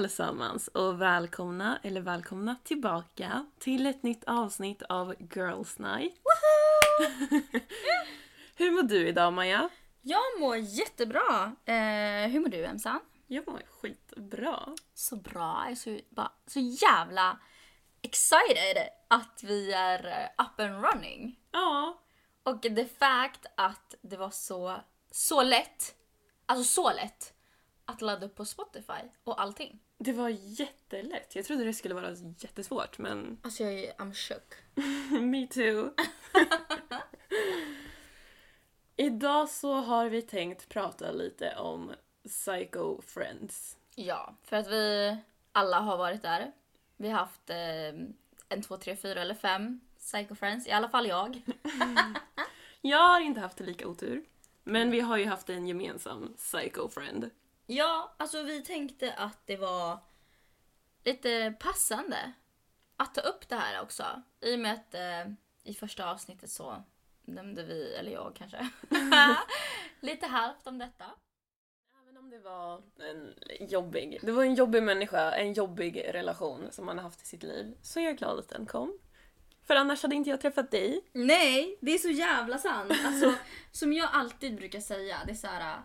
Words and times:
Allesammans 0.00 0.68
och 0.68 1.00
välkomna, 1.00 1.78
eller 1.82 2.00
välkomna 2.00 2.56
tillbaka 2.64 3.46
till 3.58 3.86
ett 3.86 4.02
nytt 4.02 4.24
avsnitt 4.24 4.82
av 4.82 5.14
Girls 5.34 5.78
Night. 5.78 6.14
Hur 8.56 8.70
mår 8.70 8.82
du 8.82 9.08
idag 9.08 9.32
Maja? 9.32 9.68
Jag 10.02 10.40
mår 10.40 10.56
jättebra. 10.56 11.56
Eh, 11.64 12.30
hur 12.30 12.40
mår 12.40 12.48
du 12.48 12.64
Emsan? 12.64 13.00
Jag 13.26 13.48
mår 13.48 13.62
skitbra. 13.80 14.76
Så 14.94 15.16
bra. 15.16 15.62
Jag 15.64 15.70
är 15.70 15.74
så, 15.74 15.98
bara, 16.10 16.32
så 16.46 16.60
jävla 16.60 17.38
excited 18.02 18.76
att 19.08 19.40
vi 19.42 19.72
är 19.72 20.06
eh, 20.06 20.44
up 20.46 20.60
and 20.60 20.84
running. 20.84 21.38
Ja, 21.50 22.00
Och 22.42 22.62
the 22.62 22.86
fact 22.86 23.46
att 23.56 23.94
det 24.02 24.16
var 24.16 24.30
så, 24.30 24.80
så 25.10 25.42
lätt, 25.42 25.94
alltså 26.46 26.64
så 26.64 26.92
lätt, 26.92 27.34
att 27.84 28.00
ladda 28.00 28.26
upp 28.26 28.34
på 28.34 28.44
Spotify 28.44 29.02
och 29.24 29.42
allting. 29.42 29.80
Det 30.02 30.12
var 30.12 30.28
jättelätt. 30.28 31.36
Jag 31.36 31.44
trodde 31.44 31.64
det 31.64 31.74
skulle 31.74 31.94
vara 31.94 32.16
jättesvårt 32.38 32.98
men 32.98 33.38
Alltså 33.42 33.62
jag 33.62 33.72
är 33.72 33.92
I'm 33.92 34.14
shook. 34.14 34.54
me 35.22 35.46
too. 35.46 35.90
idag 38.96 39.48
så 39.48 39.74
har 39.74 40.08
vi 40.08 40.22
tänkt 40.22 40.68
prata 40.68 41.12
lite 41.12 41.56
om 41.56 41.92
Psycho 42.24 43.02
Friends. 43.02 43.76
Ja, 43.94 44.34
för 44.42 44.56
att 44.56 44.68
vi 44.68 45.16
alla 45.52 45.80
har 45.80 45.96
varit 45.96 46.22
där. 46.22 46.52
Vi 46.96 47.08
har 47.08 47.18
haft 47.18 47.50
eh, 47.50 47.56
en, 48.48 48.62
två, 48.62 48.76
tre, 48.76 48.96
fyra 48.96 49.20
eller 49.20 49.34
fem 49.34 49.80
Psycho 49.98 50.34
Friends, 50.34 50.66
i 50.66 50.70
alla 50.70 50.88
fall 50.88 51.06
jag. 51.06 51.42
Jag 52.80 53.08
har 53.08 53.20
inte 53.20 53.40
haft 53.40 53.60
lika 53.60 53.88
otur. 53.88 54.24
Men 54.64 54.90
vi 54.90 55.00
har 55.00 55.16
ju 55.16 55.26
haft 55.26 55.50
en 55.50 55.66
gemensam 55.66 56.34
Psycho 56.36 56.88
Friend. 56.88 57.30
Ja, 57.72 58.14
alltså 58.16 58.42
vi 58.42 58.62
tänkte 58.62 59.12
att 59.12 59.46
det 59.46 59.56
var 59.56 59.98
lite 61.04 61.54
passande 61.60 62.32
att 62.96 63.14
ta 63.14 63.20
upp 63.20 63.48
det 63.48 63.56
här 63.56 63.82
också. 63.82 64.22
I 64.40 64.54
och 64.54 64.58
med 64.58 64.72
att 64.72 64.94
eh, 64.94 65.32
i 65.62 65.74
första 65.74 66.10
avsnittet 66.10 66.50
så 66.50 66.82
nämnde 67.22 67.64
vi, 67.64 67.94
eller 67.94 68.12
jag 68.12 68.32
kanske, 68.36 68.68
lite 70.00 70.26
halvt 70.26 70.66
om 70.66 70.78
detta. 70.78 71.04
Även 72.02 72.16
om 72.16 72.30
det 72.30 72.38
var 72.38 72.82
en 72.98 73.34
jobbig, 73.68 74.18
det 74.22 74.32
var 74.32 74.42
en 74.42 74.54
jobbig 74.54 74.82
människa, 74.82 75.32
en 75.32 75.52
jobbig 75.52 76.04
relation 76.08 76.68
som 76.70 76.86
man 76.86 76.96
har 76.98 77.04
haft 77.04 77.22
i 77.22 77.26
sitt 77.26 77.42
liv, 77.42 77.74
så 77.82 78.00
är 78.00 78.04
jag 78.04 78.18
glad 78.18 78.38
att 78.38 78.48
den 78.48 78.66
kom. 78.66 78.98
För 79.62 79.76
annars 79.76 80.02
hade 80.02 80.16
inte 80.16 80.30
jag 80.30 80.40
träffat 80.40 80.70
dig. 80.70 81.04
Nej, 81.12 81.78
det 81.80 81.94
är 81.94 81.98
så 81.98 82.10
jävla 82.10 82.58
sant. 82.58 82.92
Alltså, 83.04 83.34
som 83.72 83.92
jag 83.92 84.08
alltid 84.12 84.56
brukar 84.56 84.80
säga, 84.80 85.16
det 85.26 85.32
är 85.32 85.36
så 85.36 85.46
här, 85.46 85.82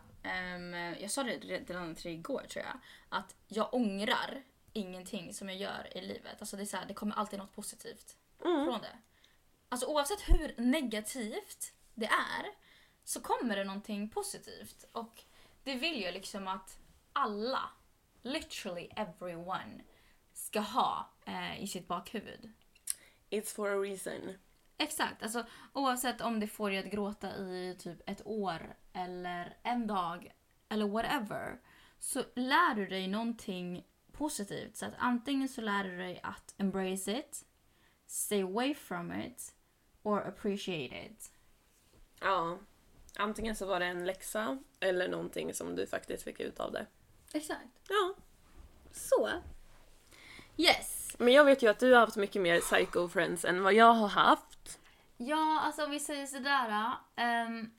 jag 0.99 1.11
sa 1.11 1.23
det 1.23 1.37
redan 1.37 1.95
till 1.95 2.11
igår 2.11 2.45
tror 2.49 2.65
jag, 2.65 2.79
att 3.09 3.35
jag 3.47 3.73
ångrar 3.73 4.43
ingenting 4.73 5.33
som 5.33 5.49
jag 5.49 5.57
gör 5.57 5.97
i 5.97 6.01
livet. 6.01 6.35
Alltså 6.39 6.57
det 6.57 6.63
är 6.63 6.65
så 6.65 6.77
här, 6.77 6.85
det 6.85 6.93
kommer 6.93 7.15
alltid 7.15 7.39
något 7.39 7.55
positivt 7.55 8.15
Mm. 8.45 8.65
från 8.65 8.81
det. 8.81 8.97
Alltså 9.69 9.87
oavsett 9.87 10.29
hur 10.29 10.55
negativt 10.57 11.73
det 11.93 12.05
är 12.05 12.45
så 13.03 13.21
kommer 13.21 13.55
det 13.55 13.63
någonting 13.63 14.09
positivt. 14.09 14.85
Och 14.91 15.23
det 15.63 15.75
vill 15.75 16.01
jag 16.01 16.13
liksom 16.13 16.47
att 16.47 16.79
alla, 17.13 17.69
literally 18.21 18.89
everyone, 18.95 19.81
ska 20.33 20.59
ha 20.59 21.09
eh, 21.25 21.63
i 21.63 21.67
sitt 21.67 21.87
bakhuvud. 21.87 22.51
It's 23.29 23.55
for 23.55 23.69
a 23.69 23.81
reason. 23.81 24.37
Exakt, 24.77 25.23
alltså 25.23 25.45
oavsett 25.73 26.21
om 26.21 26.39
det 26.39 26.47
får 26.47 26.69
dig 26.69 26.79
att 26.79 26.85
gråta 26.85 27.37
i 27.37 27.75
typ 27.79 28.09
ett 28.09 28.21
år 28.25 28.75
eller 28.93 29.57
en 29.63 29.87
dag 29.87 30.31
eller 30.69 30.87
whatever 30.87 31.59
så 31.99 32.23
lär 32.35 32.75
du 32.75 32.85
dig 32.85 33.07
någonting 33.07 33.85
positivt. 34.11 34.77
Så 34.77 34.85
att 34.85 34.93
antingen 34.97 35.49
så 35.49 35.61
lär 35.61 35.83
du 35.83 35.97
dig 35.97 36.19
att 36.23 36.55
embrace 36.57 37.19
it, 37.19 37.45
stay 38.05 38.41
away 38.41 38.75
from 38.75 39.11
it 39.21 39.55
or 40.03 40.27
appreciate 40.27 41.05
it. 41.05 41.31
Ja. 42.21 42.59
Antingen 43.17 43.55
så 43.55 43.65
var 43.65 43.79
det 43.79 43.85
en 43.85 44.05
läxa 44.05 44.59
eller 44.79 45.09
någonting 45.09 45.53
som 45.53 45.75
du 45.75 45.87
faktiskt 45.87 46.23
fick 46.23 46.39
ut 46.39 46.59
av 46.59 46.71
det. 46.71 46.85
Exakt. 47.33 47.81
Ja. 47.89 48.13
Så. 48.91 49.29
Yes. 50.57 51.15
Men 51.19 51.33
jag 51.33 51.45
vet 51.45 51.63
ju 51.63 51.67
att 51.67 51.79
du 51.79 51.93
har 51.93 51.99
haft 51.99 52.15
mycket 52.15 52.41
mer 52.41 52.59
Psycho 52.59 53.09
Friends 53.09 53.45
än 53.45 53.63
vad 53.63 53.73
jag 53.73 53.93
har 53.93 54.07
haft. 54.07 54.79
Ja, 55.17 55.61
alltså 55.63 55.83
om 55.83 55.91
vi 55.91 55.99
säger 55.99 56.25
sådär. 56.25 56.91
Um, 57.47 57.71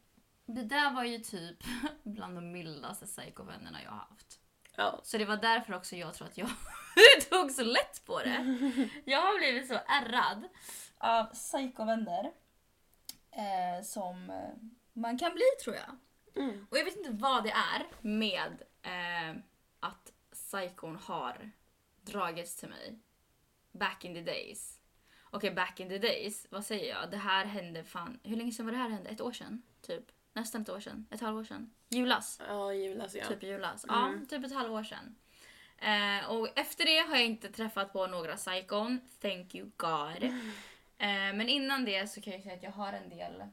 det 0.47 0.63
där 0.63 0.95
var 0.95 1.05
ju 1.05 1.19
typ 1.19 1.57
bland 2.03 2.37
de 2.37 2.53
mildaste 2.53 3.07
psykovännerna 3.07 3.83
jag 3.83 3.91
har 3.91 3.99
haft. 3.99 4.41
Ja. 4.77 5.01
Så 5.03 5.19
det 5.19 5.25
var 5.25 5.37
därför 5.37 5.75
också 5.75 5.97
jag 5.97 6.15
tror 6.15 6.29
att 6.29 6.39
jag 6.39 6.49
tog 7.31 7.51
så 7.51 7.65
lätt 7.65 8.05
på 8.05 8.19
det. 8.19 8.59
Jag 9.05 9.21
har 9.21 9.39
blivit 9.39 9.69
så 9.69 9.75
ärrad 9.75 10.49
av 10.99 11.25
psykovänner 11.25 12.33
eh, 13.31 13.85
som 13.85 14.31
eh, 14.31 14.69
man 14.93 15.19
kan 15.19 15.33
bli 15.33 15.45
tror 15.65 15.77
jag. 15.77 15.97
Mm. 16.45 16.67
Och 16.71 16.79
jag 16.79 16.85
vet 16.85 16.97
inte 16.97 17.11
vad 17.11 17.45
det 17.45 17.51
är 17.51 17.87
med 18.01 18.63
eh, 18.83 19.37
att 19.81 20.13
psykon 20.33 20.97
har 20.97 21.51
dragits 22.07 22.57
till 22.57 22.69
mig 22.69 22.99
back 23.79 24.05
in 24.05 24.15
the 24.15 24.21
days. 24.21 24.81
Okej, 25.31 25.51
back 25.51 25.81
in 25.81 25.89
the 25.89 25.99
days, 25.99 26.47
vad 26.51 26.65
säger 26.65 26.95
jag? 26.95 27.11
Det 27.11 27.17
här 27.17 27.45
hände 27.45 27.85
fan, 27.85 28.19
hur 28.23 28.37
länge 28.37 28.53
sedan 28.53 28.67
var 28.67 28.73
det 28.73 28.79
här 28.79 28.89
hände? 28.89 29.11
Ett 29.11 29.21
år 29.21 29.33
sedan? 29.33 29.63
Typ? 29.83 30.05
Nästan 30.33 30.63
ett 30.63 30.69
år 30.69 30.81
sedan? 30.81 31.07
Ett 31.11 31.21
halvår 31.21 31.45
sedan? 31.45 31.71
Julas? 31.89 32.41
Ja, 32.49 32.75
julas 32.75 33.15
ja. 33.15 33.27
Typ 33.29 33.43
julas. 33.43 33.85
Mm. 33.85 33.97
Ja, 33.97 34.27
typ 34.29 34.45
ett 34.45 34.55
halvår 34.55 34.83
sedan. 34.83 35.17
Eh, 35.79 36.31
och 36.31 36.59
efter 36.59 36.85
det 36.85 36.99
har 36.99 37.17
jag 37.17 37.25
inte 37.25 37.49
träffat 37.49 37.93
på 37.93 38.07
några 38.07 38.37
psykon. 38.37 39.01
Thank 39.21 39.55
you 39.55 39.71
God. 39.77 40.33
Eh, 40.99 41.09
men 41.09 41.49
innan 41.49 41.85
det 41.85 42.11
så 42.11 42.21
kan 42.21 42.33
jag 42.33 42.43
säga 42.43 42.55
att 42.55 42.63
jag 42.63 42.71
har 42.71 42.93
en 42.93 43.09
del... 43.09 43.45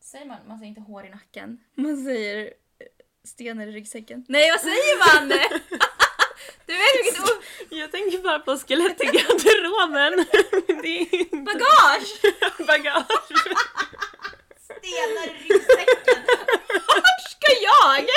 Säger 0.00 0.26
man? 0.26 0.38
Man 0.46 0.58
säger 0.58 0.68
inte 0.68 0.80
hår 0.80 1.06
i 1.06 1.10
nacken. 1.10 1.64
Man 1.74 2.04
säger 2.04 2.44
eh, 2.78 2.86
stenar 3.24 3.66
i 3.66 3.72
ryggsäcken. 3.72 4.24
Nej, 4.28 4.50
vad 4.50 4.60
säger 4.60 5.20
man? 5.20 5.38
du 6.68 6.74
vet 6.74 6.94
vilket 7.04 7.22
ord? 7.22 7.42
Jag 7.70 7.92
tänker 7.92 8.18
bara 8.18 8.38
på 8.38 8.56
skelett 8.56 9.00
i 9.00 9.04
garderoben. 9.06 10.26
Det 10.82 11.00
är 11.00 11.14
inte... 11.14 11.36
Bagage! 11.36 12.12
Bagage. 12.66 13.28
Stenar 14.64 15.26
i 15.26 15.48
ryggsäcken. 15.48 16.22
Vart 16.86 17.30
ska 17.30 17.52
jag? 17.62 18.06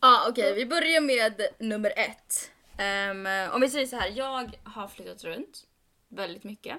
Ja, 0.00 0.26
okej. 0.28 0.54
vi 0.54 0.66
börjar 0.66 1.00
med 1.00 1.46
nummer 1.58 1.92
ett. 1.96 2.50
Ehm, 2.78 3.28
om 3.52 3.60
vi 3.60 3.68
säger 3.70 3.86
så 3.86 3.96
här, 3.96 4.12
jag 4.16 4.58
har 4.64 4.88
flyttat 4.88 5.24
runt 5.24 5.64
väldigt 6.08 6.44
mycket. 6.44 6.76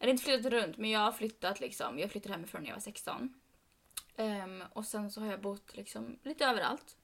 Eller 0.00 0.12
inte 0.12 0.24
flyttat 0.24 0.52
runt, 0.52 0.76
men 0.76 0.90
jag 0.90 1.00
har 1.00 1.12
flyttat 1.12 1.60
liksom. 1.60 1.98
Jag 1.98 2.10
flyttade 2.10 2.34
hemifrån 2.34 2.62
när 2.62 2.68
jag 2.68 2.76
var 2.76 2.80
16. 2.80 3.34
Ehm, 4.16 4.64
och 4.72 4.86
sen 4.86 5.10
så 5.10 5.20
har 5.20 5.30
jag 5.30 5.40
bott 5.40 5.76
liksom 5.76 6.18
lite 6.22 6.44
överallt. 6.44 6.96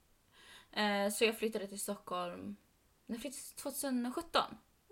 Eh, 0.71 1.09
så 1.09 1.25
jag 1.25 1.37
flyttade 1.37 1.67
till 1.67 1.79
Stockholm 1.79 2.55
när 3.05 3.15
jag 3.15 3.21
flyttade 3.21 3.61
2017. 3.61 4.41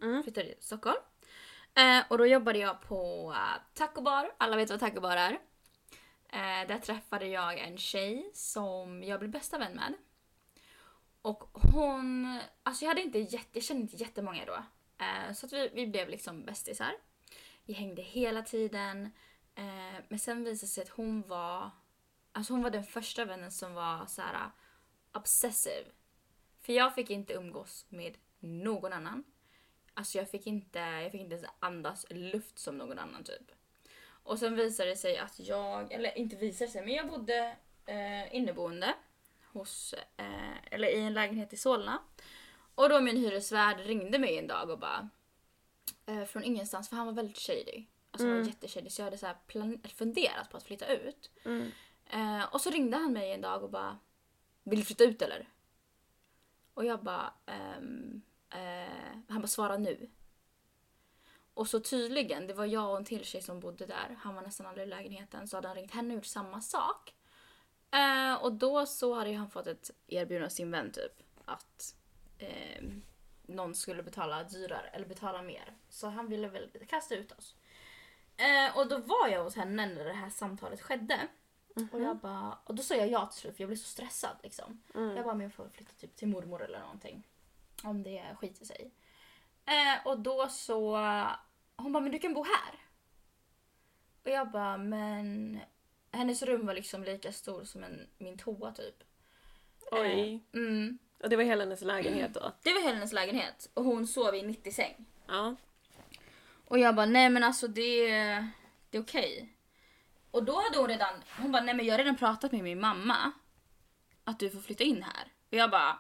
Mm. 0.02 0.24
Flyttade 0.24 0.48
till 0.48 0.64
Stockholm. 0.64 1.00
Eh, 1.74 2.04
och 2.10 2.18
då 2.18 2.26
jobbade 2.26 2.60
jag 2.60 2.82
på 2.82 3.30
uh, 3.32 3.64
taco 3.74 4.02
bar. 4.02 4.32
Alla 4.38 4.56
vet 4.56 4.70
vad 4.70 4.80
taco 4.80 5.02
bar 5.02 5.18
är. 5.18 5.32
Eh, 6.30 6.68
där 6.68 6.80
träffade 6.80 7.28
jag 7.28 7.60
en 7.60 7.78
tjej 7.78 8.32
som 8.34 9.04
jag 9.04 9.20
blev 9.20 9.32
bästa 9.32 9.58
vän 9.58 9.76
med. 9.76 9.94
Och 11.22 11.50
hon, 11.54 12.40
alltså 12.64 12.86
jag 12.86 12.90
hade 12.90 13.02
inte 13.02 13.20
jätte, 13.20 13.50
jag 13.54 13.64
kände 13.64 13.82
inte 13.82 13.96
jättemånga 13.96 14.46
då. 14.46 14.64
Så 15.34 15.46
att 15.46 15.54
vi, 15.54 15.70
vi 15.74 15.88
blev 15.88 16.10
liksom 16.10 16.46
bästisar. 16.46 16.92
Vi 17.66 17.74
hängde 17.74 18.02
hela 18.02 18.42
tiden. 18.42 19.12
Men 20.08 20.20
sen 20.20 20.44
visade 20.44 20.66
det 20.66 20.68
sig 20.68 20.84
att 20.84 20.90
hon 20.90 21.22
var, 21.22 21.72
alltså 22.40 22.54
hon 22.54 22.64
var 22.64 22.70
den 22.70 22.84
första 22.84 23.26
vännen 23.26 23.52
som 23.52 23.74
var 23.74 24.06
så 24.06 24.22
här 24.22 24.34
uh, 24.34 24.52
obsessive. 25.14 25.86
För 26.62 26.74
jag 26.74 26.96
fick 26.96 27.10
inte 27.10 27.34
umgås 27.34 27.86
med 27.90 28.18
någon 28.40 28.94
annan. 28.94 29.24
Alltså 29.94 30.18
jag 30.18 30.30
fick 30.30 30.48
inte, 30.48 30.80
jag 30.80 31.12
fick 31.12 31.22
inte 31.22 31.36
ens 31.36 31.50
andas 31.60 32.06
luft 32.10 32.60
som 32.60 32.78
någon 32.78 33.00
annan 33.00 33.24
typ. 33.24 33.52
Och 34.24 34.40
sen 34.40 34.56
visade 34.56 34.90
det 34.90 34.96
sig 34.96 35.18
att 35.18 35.40
jag, 35.40 35.92
eller 35.92 36.18
inte 36.18 36.36
visade 36.36 36.72
sig, 36.72 36.82
men 36.86 36.94
jag 36.94 37.08
bodde 37.10 37.56
eh, 37.86 38.36
inneboende 38.36 38.94
hos, 39.54 39.94
eh, 40.18 40.74
eller 40.74 40.88
i 40.88 41.00
en 41.02 41.14
lägenhet 41.14 41.54
i 41.54 41.58
Solna. 41.58 42.00
Och 42.76 42.90
då 42.90 43.02
min 43.02 43.18
hyresvärd 43.18 43.80
ringde 43.80 44.20
mig 44.20 44.38
en 44.38 44.48
dag 44.48 44.70
och 44.70 44.80
bara 44.80 45.10
eh, 46.06 46.24
från 46.26 46.44
ingenstans, 46.44 46.90
för 46.90 46.96
han 46.96 47.06
var 47.06 47.14
väldigt 47.14 47.38
shady. 47.38 47.86
Alltså 48.12 48.28
han 48.28 48.30
var 48.30 48.36
Mm. 48.42 48.48
jätteshady 48.48 48.90
så 48.90 49.02
jag 49.02 49.06
hade 49.06 49.18
så 49.18 49.26
här 49.26 49.38
plan- 49.48 49.82
funderat 49.96 50.50
på 50.50 50.58
att 50.58 50.64
flytta 50.64 50.88
ut. 50.88 51.32
Mm. 51.46 51.72
Eh, 52.10 52.54
och 52.54 52.62
så 52.62 52.70
ringde 52.70 52.98
han 52.98 53.14
mig 53.14 53.32
en 53.32 53.42
dag 53.42 53.64
och 53.64 53.70
bara 53.70 54.00
Vill 54.64 54.80
du 54.80 54.86
flytta 54.86 55.04
ut 55.04 55.22
eller? 55.22 55.50
Och 56.74 56.86
jag 56.86 57.04
bara 57.04 57.34
ehm, 57.46 58.22
eh, 58.50 59.18
Han 59.28 59.42
bara 59.42 59.48
svara 59.48 59.78
nu. 59.78 60.10
Och 61.54 61.68
så 61.68 61.80
tydligen, 61.80 62.48
det 62.48 62.54
var 62.54 62.66
jag 62.66 62.92
och 62.92 62.98
en 62.98 63.06
till 63.06 63.26
tjej 63.26 63.42
som 63.42 63.60
bodde 63.60 63.86
där. 63.86 64.18
Han 64.20 64.36
var 64.36 64.42
nästan 64.42 64.68
aldrig 64.68 64.88
i 64.88 64.90
lägenheten. 64.90 65.48
Så 65.48 65.58
hade 65.58 65.68
han 65.68 65.78
ringt 65.78 65.92
henne 65.92 66.10
och 66.10 66.16
gjort 66.16 66.26
samma 66.26 66.62
sak. 66.62 67.14
Eh, 67.92 68.34
och 68.44 68.54
då 68.54 68.86
så 68.86 69.14
hade 69.14 69.30
ju 69.30 69.38
han 69.38 69.50
fått 69.50 69.68
ett 69.68 69.92
erbjudande 70.08 70.46
av 70.46 70.50
sin 70.50 70.72
vän 70.72 70.92
typ 70.92 71.24
att 71.46 71.96
eh, 72.38 72.84
någon 73.42 73.76
skulle 73.76 74.04
betala 74.04 74.44
dyrare 74.44 74.88
eller 74.94 75.06
betala 75.06 75.42
mer. 75.42 75.74
Så 75.90 76.08
han 76.08 76.30
ville 76.30 76.48
väl 76.48 76.70
kasta 76.88 77.16
ut 77.16 77.32
oss. 77.32 77.56
Eh, 78.38 78.78
och 78.78 78.88
då 78.88 78.98
var 78.98 79.28
jag 79.28 79.44
hos 79.44 79.56
henne 79.56 79.86
när 79.86 80.06
det 80.06 80.14
här 80.14 80.30
samtalet 80.30 80.82
skedde. 80.82 81.28
Och, 81.92 82.02
jag 82.02 82.18
bara, 82.18 82.58
och 82.66 82.76
då 82.76 82.84
sa 82.84 82.96
jag 82.96 83.08
ja 83.08 83.26
till 83.26 83.40
slut 83.40 83.56
för 83.56 83.64
jag 83.64 83.70
blev 83.70 83.78
så 83.78 83.90
stressad. 83.90 84.38
Liksom. 84.44 84.82
Mm. 84.96 85.16
Jag 85.16 85.26
bara, 85.26 85.36
men 85.36 85.44
jag 85.44 85.54
får 85.54 85.70
flytta 85.70 85.92
typ 86.00 86.16
till 86.16 86.28
mormor 86.28 86.64
eller 86.64 86.80
någonting. 86.80 87.24
Om 87.84 88.04
det 88.04 88.36
skiter 88.40 88.66
sig. 88.66 88.92
Eh, 89.66 90.08
och 90.08 90.20
då 90.20 90.48
så, 90.50 90.98
hon 91.76 91.94
bara, 91.94 92.04
men 92.04 92.12
du 92.12 92.20
kan 92.20 92.34
bo 92.34 92.44
här. 92.44 92.80
Och 94.24 94.30
jag 94.30 94.52
bara, 94.52 94.78
men 94.78 95.60
hennes 96.12 96.44
rum 96.44 96.66
var 96.66 96.74
liksom 96.74 97.04
lika 97.04 97.32
stor 97.32 97.64
som 97.64 97.84
en, 97.84 98.08
min 98.18 98.38
toa 98.38 98.72
typ. 98.72 99.04
Oj. 99.92 100.34
Eh, 100.34 100.60
mm. 100.60 100.98
Och 101.24 101.30
det 101.30 101.36
var 101.36 101.44
hela 101.44 101.64
hennes 101.64 101.82
lägenhet 101.82 102.34
då? 102.34 102.52
Det 102.64 102.74
var 102.74 102.82
hennes 102.82 103.14
lägenhet 103.14 103.70
och 103.74 103.84
hon 103.84 104.08
sov 104.08 104.36
i 104.36 104.42
90 104.42 104.72
säng. 104.72 105.06
Ja. 105.28 105.56
Och 106.66 106.80
jag 106.80 106.96
bara, 106.96 107.06
nej 107.06 107.30
men 107.30 107.44
alltså 107.44 107.68
det, 107.68 108.08
det 108.90 108.98
är 108.98 109.02
okej. 109.02 109.54
Och 110.32 110.44
då 110.44 110.62
hade 110.62 110.78
hon 110.78 110.88
redan, 110.88 111.14
hon 111.38 111.52
bara, 111.52 111.64
nej 111.64 111.74
men 111.76 111.86
jag 111.86 111.94
har 111.94 111.98
redan 111.98 112.16
pratat 112.18 112.52
med 112.52 112.64
min 112.64 112.80
mamma. 112.80 113.32
Att 114.24 114.40
du 114.40 114.50
får 114.50 114.60
flytta 114.60 114.84
in 114.84 115.04
här. 115.04 115.28
Och 115.52 115.58
jag 115.58 115.72
bara... 115.72 116.00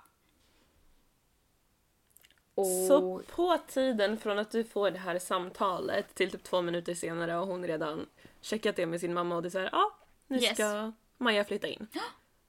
Så 2.88 3.22
på 3.36 3.58
tiden 3.68 4.18
från 4.18 4.40
att 4.40 4.52
du 4.52 4.64
får 4.64 4.92
det 4.92 5.00
här 5.00 5.20
samtalet 5.20 6.16
till 6.16 6.32
typ 6.32 6.44
två 6.44 6.62
minuter 6.62 6.94
senare 6.94 7.32
har 7.32 7.46
hon 7.46 7.68
redan 7.68 8.06
checkat 8.42 8.76
det 8.76 8.86
med 8.86 9.00
sin 9.00 9.14
mamma 9.14 9.36
och 9.36 9.42
det 9.42 9.48
är 9.48 9.50
såhär, 9.50 9.70
ja, 9.72 9.98
nu 10.28 10.38
Yes. 10.38 10.54
ska 10.54 10.92
Maja 11.18 11.44
flytta 11.46 11.68
in. 11.68 11.88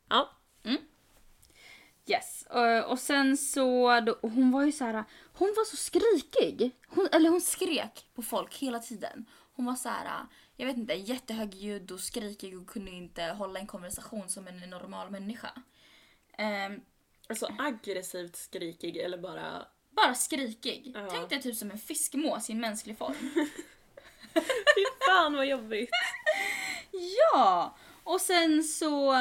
Ja. 0.08 0.30
Yes. 2.06 2.46
Och, 2.50 2.90
och 2.92 2.98
sen 2.98 3.36
så, 3.36 4.00
då, 4.00 4.18
hon 4.22 4.50
var 4.50 4.64
ju 4.64 4.72
så 4.72 4.84
här, 4.84 5.04
hon 5.32 5.54
var 5.56 5.64
så 5.64 5.76
skrikig. 5.76 6.70
Hon, 6.88 7.08
eller 7.12 7.30
hon 7.30 7.40
skrek 7.40 8.06
på 8.14 8.22
folk 8.22 8.54
hela 8.56 8.78
tiden. 8.78 9.26
Hon 9.52 9.66
var 9.66 9.74
så 9.74 9.88
här, 9.88 10.26
jag 10.60 10.66
vet 10.66 10.76
inte, 10.76 10.94
jättehögljudd 10.94 11.90
och 11.90 12.00
skrikig 12.00 12.58
och 12.58 12.66
kunde 12.66 12.90
inte 12.90 13.22
hålla 13.22 13.60
en 13.60 13.66
konversation 13.66 14.28
som 14.28 14.48
en 14.48 14.70
normal 14.70 15.10
människa. 15.10 15.50
Ehm, 16.32 16.80
Alltså 17.28 17.48
aggressivt 17.58 18.36
skrikig 18.36 18.96
eller 18.96 19.18
bara... 19.18 19.66
bara 19.90 20.14
skrikig. 20.14 20.92
Ja. 20.94 21.08
Tänk 21.10 21.28
dig 21.28 21.42
typ 21.42 21.56
som 21.56 21.70
en 21.70 21.78
fiskmås 21.78 22.50
i 22.50 22.52
en 22.52 22.60
mänsklig 22.60 22.98
form. 22.98 23.14
Fy 24.34 24.84
fan 25.06 25.32
vad 25.32 25.46
jobbigt! 25.46 25.90
Ja! 27.32 27.76
Och 28.04 28.20
sen 28.20 28.64
så, 28.64 29.12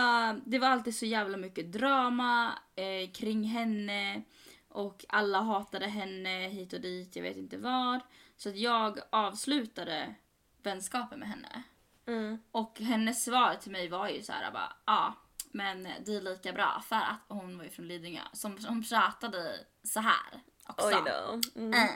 det 0.45 0.59
var 0.59 0.67
alltid 0.67 0.95
så 0.95 1.05
jävla 1.05 1.37
mycket 1.37 1.71
drama 1.71 2.59
eh, 2.75 3.11
kring 3.11 3.43
henne 3.43 4.21
och 4.69 5.05
alla 5.09 5.39
hatade 5.39 5.87
henne 5.87 6.47
hit 6.47 6.73
och 6.73 6.81
dit, 6.81 7.15
jag 7.15 7.23
vet 7.23 7.37
inte 7.37 7.57
vad. 7.57 7.99
Så 8.37 8.49
att 8.49 8.57
jag 8.57 8.99
avslutade 9.09 10.15
vänskapen 10.63 11.19
med 11.19 11.29
henne. 11.29 11.63
Mm. 12.07 12.39
Och 12.51 12.79
hennes 12.79 13.23
svar 13.23 13.55
till 13.55 13.71
mig 13.71 13.89
var 13.89 14.09
ju 14.09 14.21
så 14.21 14.31
här 14.31 14.51
bara, 14.51 14.73
ja, 14.85 14.93
ah, 14.93 15.13
men 15.51 15.87
det 16.05 16.15
är 16.15 16.21
lika 16.21 16.53
bra 16.53 16.83
för 16.85 16.95
att 16.95 17.21
hon 17.27 17.57
var 17.57 17.63
ju 17.63 17.69
från 17.69 17.87
Lidingö 17.87 18.21
som, 18.33 18.59
som 18.59 18.83
pratade 18.83 19.65
så 19.83 19.99
här 19.99 20.41
också. 20.67 20.87
Oj 20.87 21.01
då. 21.05 21.41
Mm. 21.61 21.73
Eh. 21.73 21.89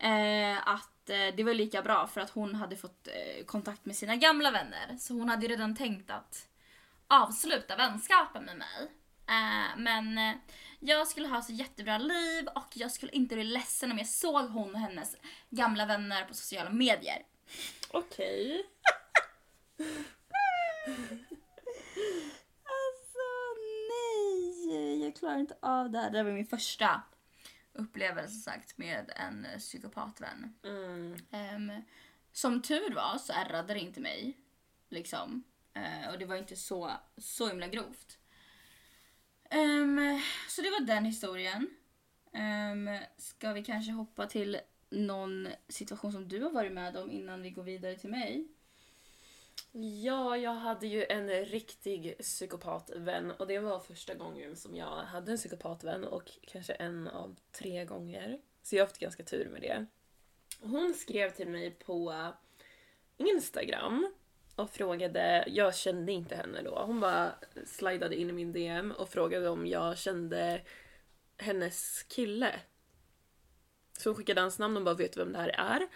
Eh, 0.00 0.68
att 0.68 1.10
eh, 1.10 1.34
det 1.36 1.44
var 1.44 1.54
lika 1.54 1.82
bra 1.82 2.06
för 2.06 2.20
att 2.20 2.30
hon 2.30 2.54
hade 2.54 2.76
fått 2.76 3.08
eh, 3.08 3.44
kontakt 3.44 3.84
med 3.84 3.96
sina 3.96 4.16
gamla 4.16 4.50
vänner. 4.50 4.96
Så 4.98 5.14
hon 5.14 5.28
hade 5.28 5.42
ju 5.46 5.52
redan 5.52 5.76
tänkt 5.76 6.10
att 6.10 6.48
avsluta 7.08 7.76
vänskapen 7.76 8.44
med 8.44 8.56
mig. 8.56 8.90
Eh, 9.26 9.76
men 9.76 10.18
eh, 10.18 10.34
jag 10.80 11.08
skulle 11.08 11.28
ha 11.28 11.42
så 11.42 11.52
jättebra 11.52 11.98
liv 11.98 12.46
och 12.54 12.68
jag 12.72 12.90
skulle 12.90 13.12
inte 13.12 13.34
bli 13.34 13.44
ledsen 13.44 13.92
om 13.92 13.98
jag 13.98 14.06
såg 14.06 14.50
hon 14.50 14.74
och 14.74 14.80
hennes 14.80 15.16
gamla 15.50 15.86
vänner 15.86 16.24
på 16.24 16.34
sociala 16.34 16.70
medier. 16.70 17.22
Okej. 17.90 18.66
Alltså 22.62 23.18
nej, 23.90 25.04
jag 25.04 25.16
klarar 25.16 25.38
inte 25.38 25.56
av 25.62 25.90
det 25.90 25.98
här. 25.98 26.10
Det 26.10 26.16
här 26.16 26.24
var 26.24 26.32
min 26.32 26.46
första 26.46 27.02
upplevelse 27.72 28.34
sagt 28.34 28.78
med 28.78 29.12
en 29.16 29.46
psykopatvän. 29.58 30.54
Mm. 30.64 31.16
Ehm, 31.30 31.72
som 32.32 32.62
tur 32.62 32.94
var 32.94 33.18
så 33.18 33.32
ärrade 33.32 33.74
det 33.74 33.80
inte 33.80 34.00
mig. 34.00 34.38
Liksom. 34.88 35.44
Eh, 35.74 36.12
och 36.12 36.18
det 36.18 36.24
var 36.24 36.36
inte 36.36 36.56
så, 36.56 36.92
så 37.16 37.48
himla 37.48 37.68
grovt. 37.68 38.18
Ehm, 39.50 40.20
så 40.48 40.62
det 40.62 40.70
var 40.70 40.80
den 40.80 41.04
historien. 41.04 41.70
Um, 42.32 42.98
ska 43.16 43.52
vi 43.52 43.64
kanske 43.64 43.92
hoppa 43.92 44.26
till 44.26 44.60
någon 44.90 45.48
situation 45.68 46.12
som 46.12 46.28
du 46.28 46.42
har 46.42 46.50
varit 46.50 46.72
med 46.72 46.96
om 46.96 47.10
innan 47.10 47.42
vi 47.42 47.50
går 47.50 47.62
vidare 47.62 47.96
till 47.96 48.10
mig? 48.10 48.48
Ja, 50.02 50.36
jag 50.36 50.54
hade 50.54 50.86
ju 50.86 51.04
en 51.04 51.44
riktig 51.44 52.18
psykopatvän 52.18 53.30
och 53.30 53.46
det 53.46 53.58
var 53.58 53.80
första 53.80 54.14
gången 54.14 54.56
som 54.56 54.76
jag 54.76 54.96
hade 54.96 55.32
en 55.32 55.38
psykopatvän 55.38 56.04
och 56.04 56.30
kanske 56.46 56.72
en 56.72 57.08
av 57.08 57.36
tre 57.52 57.84
gånger. 57.84 58.40
Så 58.62 58.76
jag 58.76 58.82
har 58.82 58.86
haft 58.86 58.98
ganska 58.98 59.22
tur 59.22 59.48
med 59.48 59.62
det. 59.62 59.86
Hon 60.60 60.94
skrev 60.94 61.30
till 61.30 61.48
mig 61.48 61.70
på 61.70 62.32
Instagram 63.16 64.12
och 64.56 64.70
frågade, 64.70 65.44
jag 65.48 65.74
kände 65.74 66.12
inte 66.12 66.36
henne 66.36 66.62
då, 66.62 66.82
hon 66.86 67.00
bara 67.00 67.34
slidade 67.66 68.16
in 68.16 68.30
i 68.30 68.32
min 68.32 68.52
DM 68.52 68.90
och 68.90 69.08
frågade 69.08 69.48
om 69.48 69.66
jag 69.66 69.98
kände 69.98 70.62
hennes 71.36 72.02
kille. 72.02 72.60
Så 74.00 74.10
hon 74.10 74.16
skickade 74.16 74.40
hans 74.40 74.58
namn 74.58 74.76
och 74.76 74.82
bara, 74.82 74.94
vet 74.94 75.12
du 75.12 75.20
vem 75.20 75.32
det 75.32 75.38
här 75.38 75.48
är? 75.48 75.88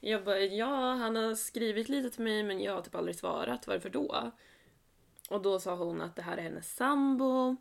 Jag 0.00 0.24
bara, 0.24 0.40
ja, 0.40 0.94
han 0.94 1.16
har 1.16 1.34
skrivit 1.34 1.88
lite 1.88 2.10
till 2.10 2.24
mig 2.24 2.42
men 2.42 2.60
jag 2.60 2.72
har 2.72 2.82
typ 2.82 2.94
aldrig 2.94 3.16
svarat. 3.16 3.66
Varför 3.66 3.90
då? 3.90 4.32
Och 5.28 5.42
då 5.42 5.60
sa 5.60 5.74
hon 5.74 6.00
att 6.00 6.16
det 6.16 6.22
här 6.22 6.36
är 6.36 6.42
hennes 6.42 6.76
sambo. 6.76 7.56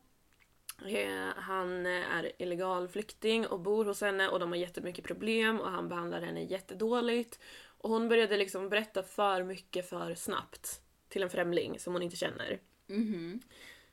Eh, 0.86 1.34
han 1.36 1.86
är 1.86 2.31
illegal 2.41 2.88
flykting 2.88 3.48
och 3.48 3.60
bor 3.60 3.86
hos 3.86 4.01
henne 4.01 4.27
och 4.29 4.39
de 4.39 4.50
har 4.50 4.58
jättemycket 4.58 5.06
problem 5.06 5.60
och 5.60 5.72
han 5.72 5.89
behandlar 5.89 6.22
henne 6.22 6.44
jättedåligt. 6.44 7.39
Och 7.77 7.89
hon 7.89 8.08
började 8.08 8.38
liksom 8.38 8.70
berätta 8.70 9.03
för 9.03 9.44
mycket 9.44 9.89
för 9.89 10.15
snabbt 10.15 10.82
till 11.10 11.24
en 11.24 11.29
främling 11.29 11.79
som 11.79 11.94
hon 11.94 12.03
inte 12.03 12.15
känner. 12.15 12.60
Mhm. 12.88 13.41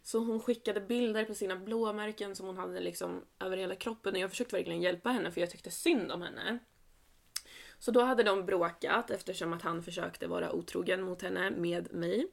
Så 0.06 0.18
hon 0.18 0.40
skickade 0.40 0.80
bilder 0.80 1.24
på 1.24 1.34
sina 1.34 1.56
blåmärken 1.56 2.36
som 2.36 2.46
hon 2.46 2.56
hade 2.56 2.80
liksom 2.80 3.24
över 3.40 3.56
hela 3.56 3.74
kroppen 3.74 4.14
och 4.14 4.20
jag 4.20 4.30
försökte 4.30 4.56
verkligen 4.56 4.82
hjälpa 4.82 5.10
henne 5.10 5.30
för 5.30 5.40
jag 5.40 5.50
tyckte 5.50 5.70
synd 5.70 6.12
om 6.12 6.22
henne. 6.22 6.58
Så 7.78 7.90
då 7.90 8.00
hade 8.00 8.22
de 8.22 8.46
bråkat 8.46 9.10
eftersom 9.10 9.52
att 9.52 9.62
han 9.62 9.82
försökte 9.82 10.26
vara 10.26 10.52
otrogen 10.52 11.02
mot 11.02 11.22
henne 11.22 11.50
med 11.50 11.92
mig. 11.92 12.26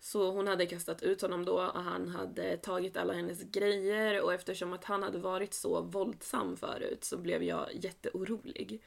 Så 0.00 0.30
hon 0.30 0.48
hade 0.48 0.66
kastat 0.66 1.02
ut 1.02 1.22
honom 1.22 1.44
då 1.44 1.52
och 1.52 1.82
han 1.82 2.08
hade 2.08 2.56
tagit 2.56 2.96
alla 2.96 3.12
hennes 3.12 3.42
grejer 3.42 4.22
och 4.22 4.34
eftersom 4.34 4.72
att 4.72 4.84
han 4.84 5.02
hade 5.02 5.18
varit 5.18 5.54
så 5.54 5.82
våldsam 5.82 6.56
förut 6.56 7.04
så 7.04 7.18
blev 7.18 7.42
jag 7.42 7.68
jätteorolig. 7.74 8.82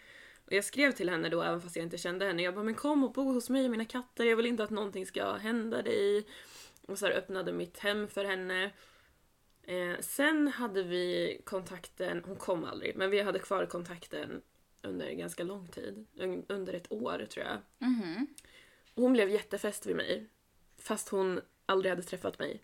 Och 0.46 0.54
jag 0.54 0.66
skrev 0.66 0.92
till 0.92 1.10
henne 1.10 1.30
då 1.30 1.42
även 1.42 1.62
fast 1.62 1.76
jag 1.76 1.86
inte 1.86 1.98
kände 1.98 2.26
henne. 2.26 2.44
Jag 2.44 2.54
bara 2.54 2.64
men 2.64 2.76
kom 2.76 3.04
och 3.04 3.12
bo 3.12 3.32
hos 3.32 3.50
mig 3.50 3.66
och 3.66 3.72
mina 3.72 3.86
katter. 3.86 4.26
Jag 4.26 4.36
vill 4.36 4.46
inte 4.46 4.64
att 4.64 4.70
någonting 4.70 5.06
ska 5.06 5.34
hända 5.34 5.82
dig. 5.82 6.26
Och 6.92 6.98
så 7.00 7.06
här 7.06 7.14
öppnade 7.14 7.52
mitt 7.52 7.80
hem 7.80 8.08
för 8.08 8.26
henne. 8.26 8.72
Eh, 9.64 10.00
sen 10.00 10.48
hade 10.48 10.84
vi 10.84 11.42
kontakten, 11.46 12.22
hon 12.26 12.36
kom 12.36 12.64
aldrig, 12.64 12.96
men 12.96 13.10
vi 13.10 13.22
hade 13.22 13.40
kvar 13.40 13.66
kontakten 13.66 14.42
under 14.82 15.12
ganska 15.12 15.44
lång 15.44 15.68
tid. 15.68 16.06
Un- 16.18 16.46
Under 16.50 16.74
ett 16.74 16.92
år 16.92 17.26
tror 17.30 17.46
jag. 17.46 17.58
Mhm. 17.90 18.28
Hon 18.96 19.14
blev 19.14 19.30
jättefäst 19.30 19.86
vid 19.86 19.96
mig. 19.96 20.28
Fast 20.78 21.10
hon 21.10 21.42
aldrig 21.66 21.92
hade 21.92 22.04
träffat 22.04 22.40
mig. 22.40 22.64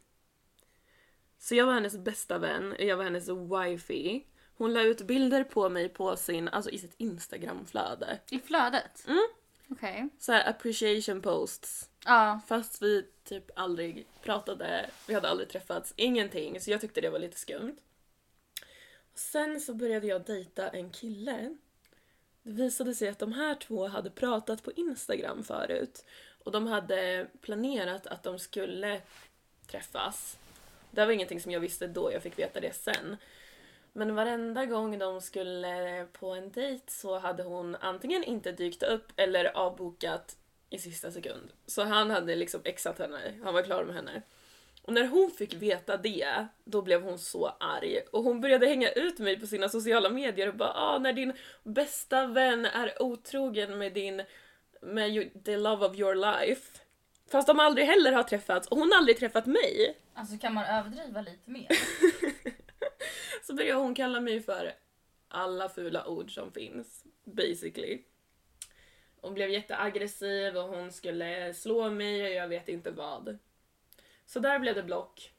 Så 1.38 1.55
jag 1.55 1.65
var 1.65 1.74
hennes 1.74 1.98
bästa 1.98 2.38
vän, 2.38 2.75
jag 2.79 2.98
var 2.98 3.03
hennes 3.03 3.29
wifey. 3.29 4.24
Hon 4.57 4.74
la 4.74 4.81
ut 4.81 5.01
bilder 5.01 5.43
på 5.43 5.69
mig 5.69 5.89
på 5.89 6.15
sin, 6.15 6.48
alltså 6.48 6.69
i 6.72 6.77
sitt 6.77 6.93
instagramflöde. 6.98 8.19
I 8.31 8.39
flödet? 8.39 9.05
Mm. 9.07 9.27
Okej. 9.69 10.10
Så 10.19 10.31
här 10.31 10.50
appreciation 10.50 11.22
posts. 11.22 11.89
Ja. 12.08 12.40
Fast 12.48 12.82
vi 12.82 13.08
typ 13.24 13.52
aldrig 13.56 14.08
pratade, 14.22 14.90
vi 15.08 15.14
hade 15.14 15.30
aldrig 15.30 15.50
träffats, 15.50 15.94
ingenting. 15.96 16.62
Så 16.62 16.72
jag 16.72 16.82
tyckte 16.82 17.02
det 17.02 17.10
var 17.10 17.20
lite 17.20 17.40
skumt. 17.40 17.78
Sen 19.14 19.62
så 19.62 19.74
började 19.74 20.08
jag 20.08 20.26
dejta 20.26 20.70
en 20.70 20.90
kille. 20.90 21.58
Det 22.44 22.52
visade 22.52 22.96
sig 22.96 23.10
att 23.10 23.20
de 23.20 23.34
här 23.34 23.56
två 23.56 23.88
hade 23.88 24.10
pratat 24.10 24.64
på 24.64 24.72
Instagram 24.72 25.44
förut. 25.44 26.06
Och 26.44 26.52
de 26.52 26.68
hade 26.68 27.28
planerat 27.42 28.08
att 28.08 28.24
de 28.24 28.40
skulle 28.40 29.02
träffas. 29.68 30.38
Det 30.92 31.06
var 31.06 31.12
ingenting 31.12 31.42
som 31.42 31.52
jag 31.52 31.60
visste 31.60 31.88
då, 31.88 32.12
jag 32.12 32.24
fick 32.24 32.40
veta 32.40 32.60
det 32.60 32.76
sen. 32.76 33.18
Men 33.94 34.16
varenda 34.16 34.66
gång 34.66 35.00
de 35.00 35.22
skulle 35.22 36.08
på 36.12 36.32
en 36.32 36.52
dejt 36.52 36.92
så 36.92 37.20
hade 37.20 37.44
hon 37.44 37.76
antingen 37.76 38.24
inte 38.24 38.52
dykt 38.52 38.84
upp 38.84 39.12
eller 39.16 39.58
avbokat 39.58 40.38
i 40.69 40.77
sista 40.77 41.12
sekund. 41.12 41.51
Så 41.65 41.83
han 41.83 42.12
hade 42.12 42.36
liksom 42.36 42.62
exat 42.63 43.00
henne, 43.00 43.33
han 43.43 43.53
var 43.53 43.62
klar 43.62 43.83
med 43.83 43.95
henne. 43.95 44.21
Och 44.81 44.93
när 44.93 45.07
hon 45.07 45.31
fick 45.31 45.53
veta 45.53 45.97
det, 45.97 46.47
då 46.63 46.81
blev 46.81 47.01
hon 47.01 47.19
så 47.19 47.47
arg. 47.59 48.00
Och 48.12 48.24
hon 48.24 48.41
började 48.41 48.67
hänga 48.67 48.89
ut 48.89 49.19
mig 49.19 49.39
på 49.39 49.47
sina 49.47 49.69
sociala 49.69 50.09
medier 50.09 50.47
och 50.47 50.55
bara 50.55 50.74
ah, 50.74 51.00
när 51.00 51.13
din 51.13 51.33
bästa 51.63 52.27
vän 52.27 52.65
är 52.65 53.01
otrogen 53.01 53.77
med 53.77 53.93
din 53.93 54.24
med 54.81 55.09
you, 55.09 55.29
the 55.45 55.57
love 55.57 55.86
of 55.86 56.00
your 56.00 56.15
life. 56.15 56.79
Fast 57.31 57.47
de 57.47 57.59
aldrig 57.59 57.88
heller 57.88 58.12
har 58.12 58.24
träffats 58.24 58.67
och 58.67 58.77
hon 58.77 58.91
har 58.91 58.97
aldrig 58.97 59.17
träffat 59.19 59.45
mig. 59.45 59.97
Alltså 60.13 60.38
kan 60.38 60.53
man 60.53 60.65
överdriva 60.65 61.21
lite 61.21 61.50
mer? 61.50 61.67
Så 63.43 63.53
började 63.53 63.79
hon 63.79 63.95
kalla 63.95 64.21
mig 64.21 64.41
för 64.41 64.74
alla 65.27 65.69
fula 65.69 66.07
ord 66.07 66.33
som 66.33 66.51
finns, 66.51 67.03
basically. 67.24 68.01
Hon 69.21 69.33
blev 69.33 69.50
jätteaggressiv 69.50 70.57
och 70.57 70.63
hon 70.69 70.91
skulle 70.91 71.53
slå 71.53 71.89
mig 71.89 72.24
och 72.24 72.29
jag 72.33 72.47
vet 72.47 72.69
inte 72.69 72.91
vad. 72.91 73.38
Så 74.25 74.39
där 74.39 74.59
blev 74.59 74.75
det 74.75 74.83
block. 74.83 75.33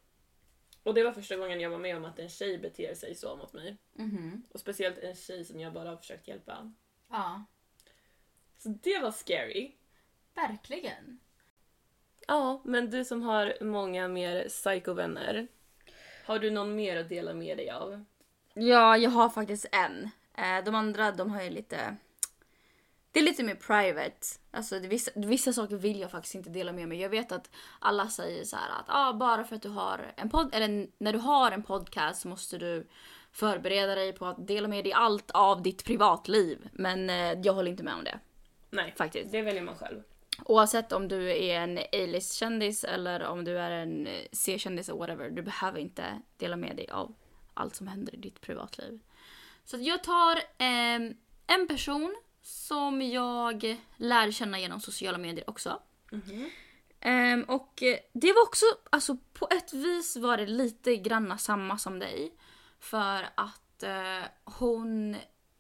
Och 0.83 0.95
det 0.95 1.05
var 1.05 1.13
första 1.13 1.37
gången 1.37 1.61
jag 1.61 1.71
var 1.71 1.79
med 1.79 1.97
om 1.97 2.05
att 2.05 2.19
en 2.19 2.29
tjej 2.29 2.59
beter 2.59 2.95
sig 2.95 3.15
så 3.15 3.37
mot 3.37 3.53
mig. 3.53 3.77
Mhm. 3.93 4.43
Och 4.51 4.61
speciellt 4.61 4.99
en 4.99 5.15
tjej 5.15 5.45
som 5.45 5.61
jag 5.61 5.73
bara 5.73 5.89
har 5.89 5.97
försökt 5.97 6.29
hjälpa. 6.29 6.73
Ja, 7.11 7.45
Så 8.59 8.69
det 8.69 8.99
var 8.99 9.11
scary. 9.11 9.73
verkligen. 10.35 11.21
Ja, 12.27 12.63
men 12.65 12.91
du 12.91 13.05
som 13.05 13.23
har 13.23 13.55
många 13.61 14.09
mer 14.09 14.49
psykovänner. 14.49 15.49
Har 16.27 16.39
du 16.39 16.51
någon 16.51 16.75
mer 16.77 16.97
att 16.97 17.09
dela 17.09 17.35
med 17.35 17.57
dig 17.57 17.71
av? 17.71 18.05
Ja, 18.55 18.97
jag 18.97 19.11
har 19.11 19.29
faktiskt 19.29 19.67
en. 19.73 20.11
Eh, 20.35 20.65
De 20.65 20.75
andra, 20.75 21.13
de 21.13 21.31
har 21.31 21.43
ju 21.43 21.51
lite... 21.51 21.97
Det 23.19 23.23
är 23.23 23.25
lite 23.25 23.43
mer 23.43 23.55
private. 23.55 24.27
Alltså 24.51 24.81
det, 24.81 24.89
vissa, 24.89 25.11
vissa 25.15 25.53
saker 25.53 25.77
vill 25.77 26.01
jag 26.01 26.11
faktiskt 26.11 26.35
inte 26.35 26.51
dela 26.51 26.73
med 26.73 26.89
mig. 26.89 27.01
Jag 27.01 27.09
vet 27.09 27.33
att 27.33 27.51
alla 27.79 28.09
säger 28.09 28.45
så 28.45 28.57
här 28.57 28.81
att 28.81 28.85
ah, 28.89 29.13
bara 29.13 29.45
för 29.45 29.57
att 29.57 29.63
du 29.63 29.69
har 29.69 30.13
en 30.17 30.31
podd, 30.31 30.55
eller 30.55 30.89
när 30.99 31.13
du 31.13 31.19
har 31.19 31.51
en 31.51 31.63
podcast 31.63 32.21
så 32.21 32.29
måste 32.29 32.59
du 32.59 32.87
förbereda 33.33 33.95
dig 33.95 34.13
på 34.13 34.27
att 34.27 34.47
dela 34.47 34.69
med 34.69 34.85
dig 34.85 34.93
allt 34.93 35.31
av 35.31 35.63
ditt 35.63 35.85
privatliv. 35.85 36.69
Men 36.73 37.11
eh, 37.11 37.41
jag 37.43 37.53
håller 37.53 37.71
inte 37.71 37.83
med 37.83 37.95
om 37.95 38.05
det 38.05 38.19
Nej, 38.71 38.95
faktiskt. 38.99 39.33
det 39.33 39.43
väljer 39.43 39.63
man 39.63 39.77
själv. 39.77 40.03
Oavsett 40.45 40.93
om 40.93 41.09
du 41.09 41.31
är 41.31 41.61
en 41.61 41.79
A-list-kändis 41.79 42.85
eller 42.85 43.25
om 43.27 43.45
du 43.45 43.59
är 43.59 43.71
en 43.71 44.07
eh, 44.07 44.23
C-kändis 44.33 44.89
eller 44.89 44.99
whatever. 44.99 45.31
Du 45.31 45.43
behöver 45.43 45.79
inte 45.79 46.23
dela 46.37 46.57
med 46.57 46.77
dig 46.77 46.91
av 46.91 47.15
allt 47.55 47.75
som 47.75 47.87
händer 47.89 48.15
i 48.15 48.19
ditt 48.19 48.41
privatliv. 48.41 49.01
Så 49.65 49.77
jag 49.81 50.05
tar 50.05 50.39
ehm, 50.59 51.15
en 51.47 51.69
person 51.69 52.17
som 52.49 53.03
jag 53.03 53.77
lär 53.97 54.31
känna 54.31 54.61
genom 54.61 54.81
sociala 54.81 55.19
medier 55.19 55.51
också. 55.51 55.83
Mhm. 56.11 56.51
Ehm, 57.01 57.43
och 57.43 57.83
eh, 57.83 57.99
det 58.13 58.33
var 58.33 58.43
också, 58.43 58.65
alltså 58.91 59.17
på 59.33 59.49
ett 59.51 59.73
vis 59.73 60.17
var 60.17 60.37
det 60.37 60.47
lite 60.47 60.97
granna 60.97 61.39
samma 61.39 61.79
som 61.79 61.99
dig. 61.99 62.35
För 62.79 63.29
att 63.35 63.83
eh, 63.83 64.23
hon 64.45 65.15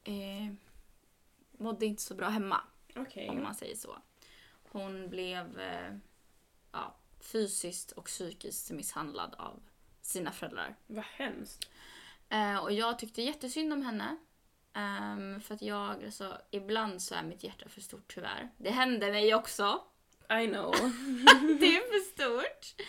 eh, 0.05 0.53
mådde 1.59 1.87
inte 1.87 2.03
så 2.03 2.15
bra 2.15 2.29
hemma 2.29 2.61
Okej. 2.97 3.29
om 3.29 3.43
man 3.43 3.55
säger 3.55 3.77
så. 3.77 3.99
Hon 4.73 5.11
blev 5.11 5.61
eh, 5.61 5.97
ja, 6.73 6.97
fysiskt 7.21 7.93
och 7.93 8.05
psykiskt 8.05 8.71
misshandlad 8.71 9.35
av 9.39 9.61
sina 10.01 10.33
föräldrar. 10.33 10.77
Vad 10.87 11.05
hemskt. 11.05 11.69
Och 12.63 12.73
jag 12.73 12.99
tyckte 12.99 13.23
jättesynd 13.23 13.73
om 13.73 13.83
henne. 13.83 14.17
Ehm, 14.75 15.41
för 15.41 15.55
att 15.55 15.63
jag, 15.63 16.05
alltså, 16.05 16.39
ibland 16.51 17.03
så 17.03 17.15
är 17.15 17.23
mitt 17.23 17.45
hjärta 17.45 17.69
för 17.69 17.81
stort 17.81 18.15
tyvärr. 18.15 18.49
Det 18.57 18.71
hände 18.71 19.13
mig 19.13 19.35
också. 19.35 19.81
I 20.43 20.47
know. 20.47 20.73
det 21.61 21.77
är 21.77 21.81
för 21.91 22.11
stort. 22.11 22.85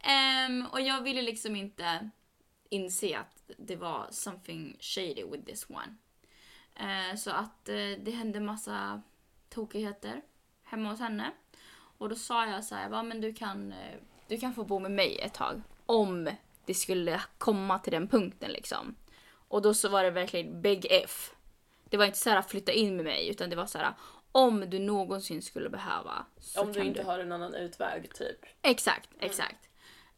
Ehm, 0.00 0.66
och 0.72 0.80
jag 0.80 1.02
ville 1.02 1.22
liksom 1.22 1.56
inte 1.56 2.10
inse 2.68 3.18
att 3.18 3.50
det 3.58 3.76
var 3.76 4.06
something 4.10 4.76
shady 4.80 5.24
with 5.24 5.44
this 5.44 5.66
one. 5.70 5.96
Eh, 6.74 7.16
så 7.16 7.30
att 7.30 7.68
eh, 7.68 7.74
det 7.98 8.10
hände 8.10 8.40
massa 8.40 9.02
tokigheter 9.48 10.22
hemma 10.62 10.90
hos 10.90 11.00
henne. 11.00 11.30
Och 11.98 12.08
då 12.08 12.14
sa 12.14 12.46
jag 12.46 12.64
så 12.64 12.74
här, 12.74 12.88
"Va, 12.88 13.02
men 13.02 13.20
du 13.20 13.34
kan, 13.34 13.72
eh, 13.72 13.98
du 14.28 14.38
kan 14.38 14.54
få 14.54 14.64
bo 14.64 14.78
med 14.78 14.90
mig 14.90 15.18
ett 15.18 15.34
tag. 15.34 15.62
Om 15.86 16.30
det 16.64 16.74
skulle 16.74 17.20
komma 17.38 17.78
till 17.78 17.92
den 17.92 18.08
punkten 18.08 18.50
liksom. 18.50 18.94
Och 19.54 19.62
då 19.62 19.74
så 19.74 19.88
var 19.88 20.04
det 20.04 20.10
verkligen 20.10 20.62
big 20.62 20.86
if. 20.90 21.34
Det 21.84 21.96
var 21.96 22.04
inte 22.04 22.18
så 22.18 22.30
här 22.30 22.42
flytta 22.42 22.72
in 22.72 22.96
med 22.96 23.04
mig 23.04 23.28
utan 23.28 23.50
det 23.50 23.56
var 23.56 23.66
så 23.66 23.78
här 23.78 23.94
om 24.32 24.70
du 24.70 24.78
någonsin 24.78 25.42
skulle 25.42 25.70
behöva 25.70 26.26
Om 26.56 26.72
du 26.72 26.84
inte 26.84 27.00
du. 27.00 27.06
har 27.06 27.18
en 27.18 27.32
annan 27.32 27.54
utväg, 27.54 28.14
typ. 28.14 28.38
Exakt, 28.62 29.10
exakt. 29.20 29.68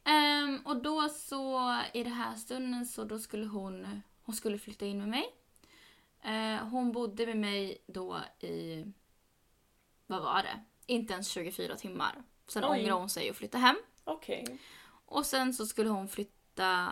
Ehm, 0.04 0.60
och 0.64 0.82
då 0.82 1.08
så 1.08 1.74
i 1.92 2.02
den 2.02 2.12
här 2.12 2.34
stunden 2.34 2.86
så 2.86 3.04
då 3.04 3.18
skulle 3.18 3.46
hon, 3.46 4.02
hon 4.22 4.34
skulle 4.34 4.58
flytta 4.58 4.86
in 4.86 4.98
med 4.98 5.08
mig. 5.08 5.34
Eh, 6.24 6.68
hon 6.68 6.92
bodde 6.92 7.26
med 7.26 7.36
mig 7.36 7.78
då 7.86 8.20
i, 8.40 8.84
vad 10.06 10.22
var 10.22 10.42
det? 10.42 10.64
Inte 10.86 11.12
ens 11.12 11.28
24 11.28 11.76
timmar. 11.76 12.22
Sen 12.48 12.64
Oj. 12.64 12.70
ångrade 12.70 13.00
hon 13.00 13.10
sig 13.10 13.30
och 13.30 13.36
flyttade 13.36 13.62
hem. 13.62 13.76
Okej. 14.04 14.58
Och 15.06 15.26
sen 15.26 15.54
så 15.54 15.66
skulle 15.66 15.88
hon 15.88 16.08
flytta 16.08 16.35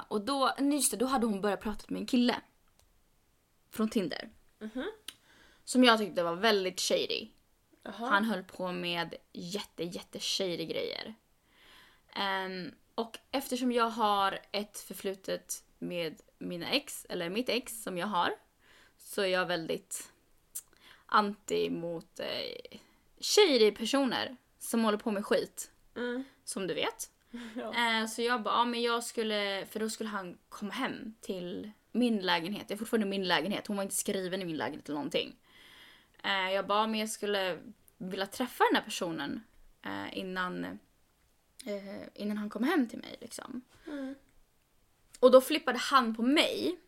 och 0.09 0.21
då, 0.21 0.53
just 0.59 0.91
det, 0.91 0.97
då 0.97 1.07
hade 1.07 1.27
hon 1.27 1.41
börjat 1.41 1.61
prata 1.61 1.85
med 1.89 2.01
en 2.01 2.07
kille. 2.07 2.41
Från 3.71 3.89
Tinder. 3.89 4.31
Mhm. 4.59 4.91
Som 5.65 5.85
jag 5.85 5.99
tyckte 5.99 6.23
var 6.23 6.35
väldigt 6.37 6.81
shady. 6.81 7.29
Jaha. 7.83 7.93
Han 8.11 8.25
höll 8.25 8.43
på 8.45 8.73
med 8.73 9.15
jätte, 9.33 9.85
jätte 9.85 10.21
shady 10.21 10.67
grejer. 10.67 11.15
Ehm, 12.13 12.75
och 12.95 13.19
eftersom 13.31 13.73
jag 13.73 13.91
har 13.91 14.39
ett 14.53 14.79
förflutet 14.79 15.65
med 15.79 16.21
mina 16.39 16.71
ex, 16.71 17.07
eller 17.09 17.31
mitt 17.31 17.49
ex 17.49 17.83
som 17.83 17.99
jag 17.99 18.07
har, 18.07 18.35
så 18.99 19.23
är 19.23 19.27
jag 19.27 19.47
väldigt 19.47 20.13
anti 21.07 21.71
mot 21.71 22.21
eh, 22.21 22.79
shady 23.21 23.71
personer 23.71 24.37
som 24.59 24.85
håller 24.85 24.99
på 24.99 25.11
med 25.11 25.27
skit, 25.27 25.71
Mm. 25.97 26.25
som 26.45 26.67
du 26.67 26.75
vet. 26.75 27.11
Ja. 27.57 28.01
Eh, 28.01 28.07
så 28.07 28.23
jag 28.23 28.43
bara, 28.43 28.55
ja 28.55 28.65
men 28.65 28.83
jag 28.83 29.05
skulle, 29.05 29.67
för 29.71 29.81
då 29.81 29.91
skulle 29.91 30.11
han 30.11 30.39
komma 30.49 30.73
hem 30.73 31.15
till 31.21 31.71
min 31.93 32.19
lägenhet. 32.19 32.69
Det 32.69 32.75
är 32.75 32.79
fortfarande 32.79 33.07
min 33.07 33.29
lägenhet, 33.29 33.67
hon 33.67 33.77
var 33.77 33.85
inte 33.85 33.95
skriven 33.95 34.43
i 34.43 34.45
min 34.45 34.57
lägenhet 34.57 34.89
eller 34.89 34.97
någonting. 34.97 35.37
Eh, 36.25 36.51
jag 36.51 36.67
bara, 36.67 36.87
men 36.87 37.01
jag 37.01 37.09
skulle 37.09 37.59
vilja 37.99 38.27
träffa 38.27 38.65
den 38.71 38.77
här 38.77 38.85
personen 38.85 39.43
eh, 39.83 40.19
innan, 40.19 40.65
eh, 41.65 42.03
innan 42.15 42.37
han 42.37 42.51
kom 42.51 42.65
hem 42.65 42.89
till 42.89 42.99
mig 42.99 43.17
liksom. 43.21 43.63
Mm. 43.87 44.15
Och 45.21 45.31
då 45.31 45.41
flippade 45.41 45.79
han 45.79 46.15
på 46.15 46.23
mig 46.23 46.79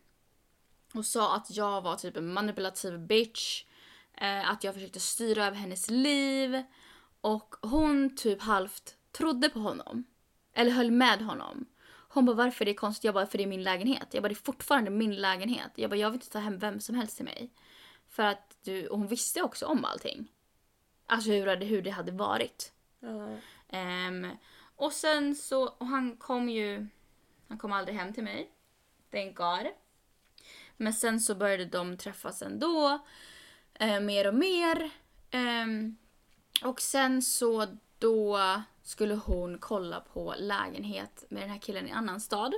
och 0.93 1.05
sa 1.05 1.35
att 1.35 1.55
jag 1.55 1.81
var 1.81 1.95
typ 1.95 2.17
en 2.17 2.33
manipulativ 2.33 2.99
bitch. 2.99 3.63
Eh, 4.13 4.51
att 4.51 4.63
jag 4.63 4.73
försökte 4.73 4.99
styra 4.99 5.45
över 5.45 5.57
hennes 5.57 5.89
liv. 5.89 6.63
Och 7.21 7.55
hon 7.61 8.15
typ 8.15 8.41
halvt 8.41 8.97
trodde 9.11 9.49
på 9.49 9.59
honom. 9.59 10.03
Eller 10.57 10.71
höll 10.71 10.91
med 10.91 11.21
honom. 11.21 11.65
Hon 12.09 12.25
bara 12.25 12.35
varför 12.35 12.65
är 12.65 12.65
det 12.65 12.73
konstigt? 12.73 13.03
Jag 13.03 13.13
bara 13.13 13.25
för 13.25 13.37
det 13.37 13.43
är 13.43 13.47
min 13.47 13.63
lägenhet. 13.63 14.07
Jag 14.11 14.23
bara 14.23 14.27
det 14.27 14.33
är 14.33 14.45
fortfarande 14.45 14.91
min 14.91 15.15
lägenhet. 15.15 15.71
Jag 15.75 15.89
bara 15.89 15.95
jag 15.95 16.09
vill 16.09 16.17
inte 16.17 16.29
ta 16.29 16.39
hem 16.39 16.57
vem 16.57 16.79
som 16.79 16.95
helst 16.95 17.15
till 17.15 17.25
mig. 17.25 17.51
För 18.07 18.23
att 18.23 18.57
du, 18.63 18.87
och 18.87 18.97
hon 18.97 19.07
visste 19.07 19.41
också 19.41 19.65
om 19.65 19.85
allting. 19.85 20.27
Alltså 21.05 21.31
hur, 21.31 21.55
hur 21.55 21.81
det 21.81 21.89
hade 21.89 22.11
varit. 22.11 22.71
Ja. 22.99 23.37
Ehm, 23.67 24.27
och 24.75 24.93
sen 24.93 25.35
så, 25.35 25.67
och 25.67 25.87
han 25.87 26.17
kom 26.17 26.49
ju, 26.49 26.87
han 27.47 27.57
kom 27.57 27.71
aldrig 27.71 27.97
hem 27.97 28.13
till 28.13 28.23
mig. 28.23 28.51
Thank 29.11 29.37
God. 29.37 29.67
Men 30.77 30.93
sen 30.93 31.19
så 31.19 31.35
började 31.35 31.65
de 31.65 31.97
träffas 31.97 32.41
ändå. 32.41 32.99
Eh, 33.73 33.99
mer 33.99 34.27
och 34.27 34.35
mer. 34.35 34.89
Ehm, 35.31 35.97
och 36.63 36.81
sen 36.81 37.21
så 37.21 37.77
då 37.99 38.39
skulle 38.87 39.15
hon 39.15 39.57
kolla 39.57 39.99
på 39.99 40.33
lägenhet 40.37 41.23
med 41.29 41.43
den 41.43 41.49
här 41.49 41.59
killen 41.59 41.87
i 41.87 41.89
en 41.89 41.97
annan 41.97 42.21
stad. 42.21 42.53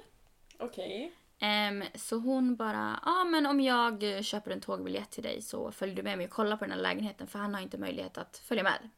Okej. 0.59 1.13
Ehm, 1.39 1.83
så 1.95 2.17
hon 2.17 2.55
bara, 2.55 2.99
ja 3.05 3.21
ah, 3.21 3.23
men 3.23 3.45
om 3.45 3.61
jag 3.61 4.25
köper 4.25 4.51
en 4.51 4.61
tågbiljett 4.61 5.09
till 5.09 5.23
dig 5.23 5.41
så 5.41 5.71
följer 5.71 5.95
du 5.95 6.03
med 6.03 6.17
mig 6.17 6.27
och 6.27 6.33
kollar 6.33 6.57
på 6.57 6.65
den 6.65 6.71
här 6.71 6.79
lägenheten 6.79 7.27
för 7.27 7.39
han 7.39 7.53
har 7.53 7.61
inte 7.61 7.77
möjlighet 7.77 8.17
att 8.17 8.37
följa 8.37 8.63
med. 8.63 8.89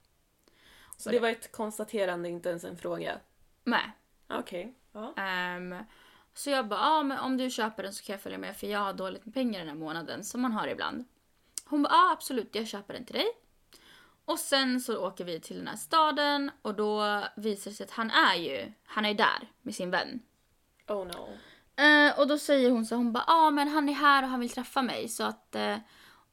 Så 0.98 1.10
det 1.10 1.20
var 1.20 1.30
ett 1.30 1.52
konstaterande, 1.52 2.30
inte 2.30 2.50
ens 2.50 2.64
en 2.64 2.78
fråga? 2.78 3.20
Med. 3.64 3.92
Okej. 4.30 4.76
Ja. 4.92 5.14
Ehm, 5.18 5.76
så 6.34 6.50
jag 6.50 6.68
bara, 6.68 6.80
ja 6.80 7.04
men 7.04 7.20
om 7.20 7.38
du 7.38 7.50
köper 7.50 7.84
den 7.84 7.94
så 7.94 8.04
kan 8.04 8.14
jag 8.14 8.22
följa 8.22 8.38
med 8.38 8.58
för 8.58 8.68
jag 8.68 8.80
har 8.80 8.94
dåligt 8.94 9.26
med 9.26 9.34
pengar 9.34 9.60
den 9.60 9.70
här 9.70 9.76
månaden 9.76 10.24
som 10.24 10.42
man 10.42 10.52
har 10.52 10.68
ibland. 10.68 11.06
Hon 11.66 11.84
bara, 11.84 11.94
ja 11.94 12.12
absolut 12.12 12.56
jag 12.56 12.68
köper 12.68 12.94
den 12.94 13.06
till 13.06 13.16
dig. 13.16 13.28
Och 14.32 14.40
sen 14.40 14.82
så 14.82 15.08
åker 15.08 15.26
vi 15.26 15.40
till 15.40 15.58
den 15.58 15.68
här 15.68 15.76
staden 15.76 16.52
och 16.62 16.76
då 16.76 17.24
visar 17.36 17.72
det 17.72 17.78
sig 17.78 17.84
att 17.84 17.92
han 17.92 18.12
är 18.12 18.36
ju, 18.36 18.72
han 18.84 19.06
är 19.06 19.14
där 19.14 19.52
med 19.62 19.76
sin 19.76 19.92
vän. 19.92 20.20
Oh 20.88 21.08
no. 21.08 21.38
Eh, 21.84 22.20
och 22.20 22.28
då 22.28 22.38
säger 22.38 22.70
hon 22.70 22.86
så 22.86 22.96
hon 22.96 23.14
bara, 23.14 23.24
ja 23.28 23.52
men 23.52 23.68
han 23.68 23.90
är 23.90 23.94
här 23.94 24.24
och 24.24 24.30
han 24.30 24.40
vill 24.40 24.50
träffa 24.50 24.82
mig 24.82 25.08
så 25.08 25.24
att, 25.24 25.56
eh, 25.56 25.78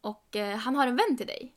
och 0.01 0.37
eh, 0.37 0.57
han 0.57 0.77
har 0.77 0.87
en 0.87 0.97
vän 0.97 1.17
till 1.17 1.27
dig. 1.27 1.55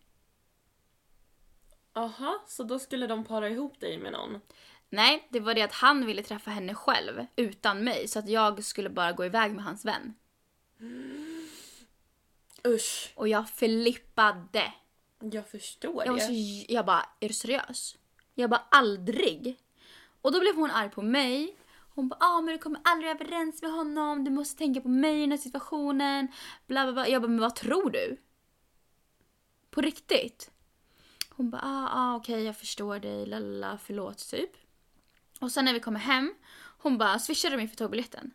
Aha, 1.93 2.43
så 2.47 2.63
då 2.63 2.79
skulle 2.79 3.07
de 3.07 3.23
para 3.23 3.49
ihop 3.49 3.79
dig 3.79 3.97
med 3.97 4.11
någon? 4.11 4.41
Nej, 4.89 5.27
det 5.29 5.39
var 5.39 5.53
det 5.53 5.61
att 5.61 5.73
han 5.73 6.05
ville 6.05 6.23
träffa 6.23 6.51
henne 6.51 6.75
själv 6.75 7.25
utan 7.35 7.83
mig 7.83 8.07
så 8.07 8.19
att 8.19 8.29
jag 8.29 8.63
skulle 8.63 8.89
bara 8.89 9.11
gå 9.11 9.25
iväg 9.25 9.53
med 9.53 9.63
hans 9.63 9.85
vän. 9.85 10.13
Usch. 12.67 13.13
Och 13.15 13.27
jag 13.27 13.49
flippade. 13.49 14.73
Jag 15.21 15.47
förstår 15.47 16.05
Jag, 16.05 16.15
det. 16.15 16.21
så, 16.21 16.31
jag 16.73 16.85
bara, 16.85 17.05
är 17.19 17.27
du 17.27 17.33
seriös? 17.33 17.97
Jag 18.35 18.49
bara, 18.49 18.63
aldrig. 18.71 19.59
Och 20.21 20.31
då 20.31 20.39
blev 20.39 20.55
hon 20.55 20.71
arg 20.71 20.89
på 20.89 21.01
mig. 21.01 21.57
Hon 21.93 22.07
bara, 22.07 22.17
ah, 22.19 22.41
men 22.41 22.53
du 22.53 22.57
kommer 22.57 22.81
aldrig 22.83 23.11
överens 23.11 23.61
med 23.61 23.71
honom. 23.71 24.23
Du 24.23 24.31
måste 24.31 24.57
tänka 24.57 24.81
på 24.81 24.89
mig 24.89 25.17
i 25.17 25.21
den 25.21 25.31
här 25.31 25.37
situationen. 25.37 26.27
Bla, 26.67 26.83
bla, 26.83 26.93
bla. 26.93 27.07
Jag 27.07 27.21
bara, 27.21 27.27
men 27.27 27.39
vad 27.39 27.55
tror 27.55 27.89
du? 27.89 28.17
På 29.69 29.81
riktigt? 29.81 30.51
Hon 31.29 31.49
bara, 31.49 31.61
ah, 31.61 31.89
ah 31.91 32.15
okej 32.15 32.43
jag 32.43 32.57
förstår 32.57 32.99
dig, 32.99 33.25
lalla, 33.25 33.77
förlåt 33.83 34.29
typ. 34.29 34.51
Och 35.39 35.51
sen 35.51 35.65
när 35.65 35.73
vi 35.73 35.79
kommer 35.79 35.99
hem, 35.99 36.33
hon 36.77 36.97
bara, 36.97 37.19
swishade 37.19 37.57
mig 37.57 37.67
för 37.67 37.75
tågbiljetten? 37.75 38.31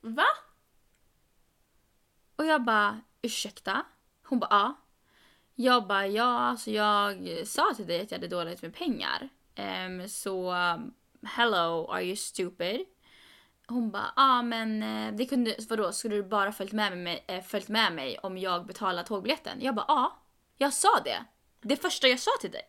Va? 0.00 0.26
Och 2.36 2.46
jag 2.46 2.64
bara, 2.64 3.00
ursäkta? 3.22 3.86
Hon 4.22 4.38
bara, 4.38 4.48
ja. 4.50 4.83
Jag 5.54 5.86
bara, 5.86 6.06
ja 6.06 6.38
alltså 6.38 6.70
jag 6.70 7.28
sa 7.46 7.74
till 7.76 7.86
dig 7.86 8.00
att 8.00 8.10
jag 8.10 8.18
hade 8.18 8.28
dåligt 8.28 8.62
med 8.62 8.74
pengar. 8.74 9.28
Ehm, 9.54 10.08
så, 10.08 10.54
um, 10.54 10.94
hello, 11.22 11.90
are 11.90 12.04
you 12.04 12.16
stupid? 12.16 12.86
Hon 13.66 13.90
bara, 13.90 14.12
ja 14.16 14.42
men 14.42 14.82
eh, 14.82 15.14
det 15.14 15.26
kunde, 15.26 15.56
vadå, 15.68 15.92
skulle 15.92 16.16
du 16.16 16.22
bara 16.22 16.52
följt 16.52 16.72
med 16.72 16.98
mig, 16.98 17.24
äh, 17.28 17.42
följt 17.42 17.68
med 17.68 17.92
mig 17.92 18.18
om 18.18 18.38
jag 18.38 18.66
betalar 18.66 19.02
tågbiljetten? 19.02 19.58
Jag 19.60 19.74
bara, 19.74 19.84
ja. 19.88 20.20
Jag 20.56 20.72
sa 20.72 21.00
det. 21.04 21.24
Det 21.60 21.76
första 21.76 22.08
jag 22.08 22.20
sa 22.20 22.30
till 22.40 22.50
dig. 22.50 22.68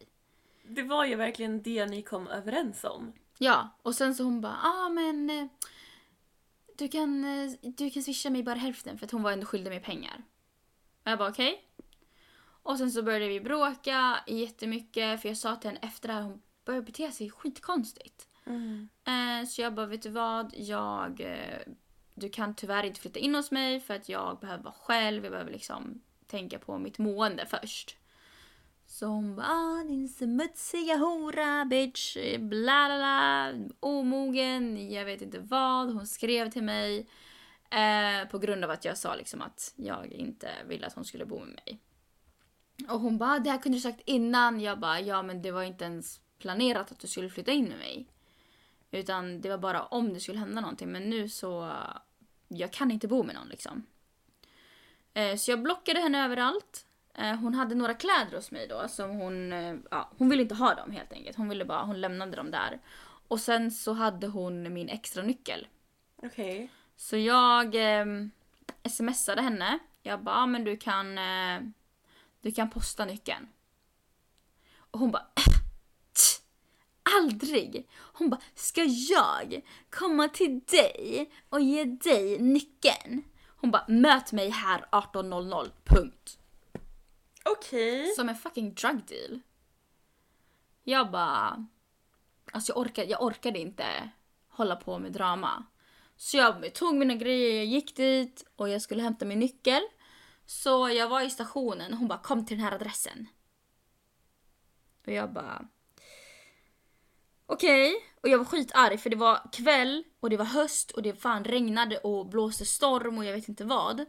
Det 0.63 0.83
var 0.83 1.05
ju 1.05 1.15
verkligen 1.15 1.61
det 1.61 1.85
ni 1.85 2.01
kom 2.01 2.27
överens 2.27 2.83
om. 2.83 3.13
Ja, 3.37 3.69
och 3.81 3.95
sen 3.95 4.15
så 4.15 4.23
hon 4.23 4.41
bara, 4.41 4.57
ja 4.63 4.85
ah, 4.85 4.89
men 4.89 5.29
eh, 5.29 5.47
du 6.77 6.87
kan, 6.87 7.23
eh, 7.23 7.51
du 7.61 7.89
kan 7.89 8.03
swisha 8.03 8.29
mig 8.29 8.43
bara 8.43 8.55
hälften 8.55 8.97
för 8.97 9.05
att 9.05 9.11
hon 9.11 9.23
var 9.23 9.31
ändå 9.31 9.45
skyldig 9.45 9.69
mig 9.69 9.79
pengar. 9.79 10.23
Och 11.03 11.11
jag 11.11 11.19
bara 11.19 11.29
okej. 11.29 11.61
Och 12.65 12.77
sen 12.77 12.91
så 12.91 13.03
började 13.03 13.27
vi 13.27 13.41
bråka 13.41 14.23
jättemycket 14.27 15.21
för 15.21 15.27
jag 15.27 15.37
sa 15.37 15.55
till 15.55 15.69
henne 15.69 15.79
efter 15.81 16.07
det 16.07 16.13
här, 16.13 16.21
hon 16.21 16.41
började 16.65 16.85
bete 16.85 17.11
sig 17.11 17.29
skitkonstigt. 17.29 18.27
Eh, 19.07 19.47
så 19.47 19.61
jag 19.61 19.73
bara, 19.73 19.85
vet 19.85 20.01
du 20.01 20.09
vad? 20.09 20.53
Jag, 20.57 21.21
eh, 21.21 21.73
du 22.13 22.29
kan 22.29 22.55
tyvärr 22.55 22.83
inte 22.83 22.99
flytta 22.99 23.19
in 23.19 23.35
hos 23.35 23.51
mig 23.51 23.79
för 23.79 23.93
att 23.93 24.09
jag 24.09 24.39
behöver 24.39 24.63
vara 24.63 24.73
själv. 24.73 25.23
Jag 25.23 25.31
behöver 25.31 25.51
liksom 25.51 26.01
tänka 26.27 26.59
på 26.59 26.77
mitt 26.77 26.97
mående 26.97 27.45
först. 27.45 27.97
Så 28.85 29.05
hon 29.05 29.35
bara, 29.35 29.47
ah, 29.47 29.83
din 29.83 30.09
smutsiga 30.09 30.95
hora 30.95 31.65
bitch, 31.65 32.17
bla 32.39 32.87
bla 32.87 32.97
bla, 32.97 33.53
omogen, 33.79 34.91
jag 34.91 35.05
vet 35.05 35.21
inte 35.21 35.39
vad. 35.39 35.93
Hon 35.93 36.07
skrev 36.07 36.51
till 36.51 36.63
mig 36.63 37.07
eh, 37.69 38.29
på 38.31 38.39
grund 38.39 38.63
av 38.63 38.71
att 38.71 38.85
jag 38.85 38.97
sa 38.97 39.15
liksom 39.15 39.41
att 39.41 39.73
jag 39.75 40.11
inte 40.11 40.49
ville 40.67 40.87
att 40.87 40.93
hon 40.93 41.05
skulle 41.05 41.25
bo 41.25 41.39
med 41.39 41.59
mig. 41.65 41.79
Och 42.89 42.99
hon 42.99 43.17
bara, 43.17 43.39
det 43.39 43.49
här 43.49 43.61
kunde 43.61 43.77
du 43.77 43.81
sagt 43.81 44.01
innan. 44.05 44.59
Jag 44.59 44.79
bara, 44.79 44.99
ja 44.99 45.21
men 45.21 45.41
det 45.41 45.51
var 45.51 45.63
inte 45.63 45.85
ens 45.85 46.19
planerat 46.39 46.91
att 46.91 46.99
du 46.99 47.07
skulle 47.07 47.29
flytta 47.29 47.51
in 47.51 47.67
med 47.67 47.77
mig. 47.77 48.07
Utan 48.91 49.41
det 49.41 49.49
var 49.49 49.57
bara 49.57 49.83
om 49.83 50.13
det 50.13 50.19
skulle 50.19 50.39
hända 50.39 50.61
någonting. 50.61 50.91
Men 50.91 51.09
nu 51.09 51.29
så, 51.29 51.73
jag 52.47 52.71
kan 52.71 52.91
inte 52.91 53.07
bo 53.07 53.23
med 53.23 53.35
någon 53.35 53.47
liksom. 53.47 53.85
Eh, 55.13 55.35
så 55.35 55.51
jag 55.51 55.61
blockade 55.61 55.99
henne 55.99 56.25
överallt. 56.25 56.85
Eh, 57.13 57.35
hon 57.35 57.53
hade 57.53 57.75
några 57.75 57.93
kläder 57.93 58.35
hos 58.35 58.51
mig 58.51 58.67
då 58.67 58.87
som 58.87 59.09
hon, 59.09 59.53
eh, 59.53 59.75
ja, 59.91 60.11
hon 60.17 60.29
ville 60.29 60.43
inte 60.43 60.55
ha 60.55 60.73
dem 60.73 60.91
helt 60.91 61.13
enkelt. 61.13 61.37
Hon 61.37 61.49
ville 61.49 61.65
bara, 61.65 61.83
hon 61.83 62.01
lämnade 62.01 62.35
dem 62.35 62.51
där. 62.51 62.79
Och 63.27 63.39
sen 63.39 63.71
så 63.71 63.93
hade 63.93 64.27
hon 64.27 64.73
min 64.73 64.89
extra 64.89 65.23
nyckel. 65.23 65.67
Okej. 66.15 66.69
Så 66.95 67.17
jag 67.17 67.75
eh, 67.75 68.05
smsade 68.89 69.41
henne. 69.41 69.79
Jag 70.03 70.23
bara, 70.23 70.45
men 70.45 70.63
du 70.63 70.77
kan, 70.77 71.17
eh, 71.17 71.61
du 72.45 72.51
kan 72.51 72.69
posta 72.69 73.05
nyckeln. 73.05 73.47
Och 74.77 74.99
hon 74.99 75.11
bara, 75.11 75.27
"Tch, 76.13 76.39
aldrig! 77.17 77.89
Hon 77.97 78.29
bara, 78.29 78.41
ska 78.55 78.83
jag 78.83 79.61
komma 79.89 80.27
till 80.27 80.59
dig 80.59 81.31
och 81.49 81.61
ge 81.61 81.83
dig 81.83 82.39
nyckeln? 82.39 83.23
Hon 83.47 83.71
bara, 83.71 83.85
möt 83.87 84.31
mig 84.31 84.49
här 84.49 84.85
18.00, 84.91 85.71
punkt. 85.83 86.39
Okej. 87.45 88.13
Som 88.15 88.29
en 88.29 88.35
fucking 88.35 88.73
drug 88.73 89.05
deal. 89.05 89.39
Jag 90.83 91.11
bara... 91.11 91.67
Alltså 92.51 92.71
jag 92.71 92.77
orkade, 92.77 93.07
jag 93.07 93.23
orkade 93.23 93.59
inte 93.59 94.09
hålla 94.47 94.75
på 94.75 94.99
med 94.99 95.11
drama. 95.11 95.65
Så 96.17 96.37
jag 96.37 96.73
tog 96.73 96.95
mina 96.95 97.15
grejer, 97.15 97.55
jag 97.55 97.65
gick 97.65 97.95
dit 97.95 98.45
och 98.55 98.69
jag 98.69 98.81
skulle 98.81 99.03
hämta 99.03 99.25
min 99.25 99.39
nyckel. 99.39 99.81
Så 100.45 100.89
jag 100.89 101.09
var 101.09 101.21
i 101.21 101.29
stationen 101.29 101.93
och 101.93 101.99
hon 101.99 102.07
bara 102.07 102.19
kom 102.19 102.45
till 102.45 102.57
den 102.57 102.65
här 102.65 102.75
adressen. 102.75 103.27
Och 105.05 105.13
jag 105.13 105.33
bara... 105.33 105.67
Okej. 107.45 107.95
Och 108.21 108.29
jag 108.29 108.37
var 108.37 108.45
skitarg 108.45 108.97
för 108.97 109.09
det 109.09 109.15
var 109.15 109.49
kväll 109.51 110.03
och 110.19 110.29
det 110.29 110.37
var 110.37 110.45
höst 110.45 110.91
och 110.91 111.01
det 111.01 111.21
fan 111.21 111.43
regnade 111.43 111.97
och 111.97 112.29
blåste 112.29 112.65
storm 112.65 113.17
och 113.17 113.25
jag 113.25 113.33
vet 113.33 113.49
inte 113.49 113.65
vad. 113.65 114.05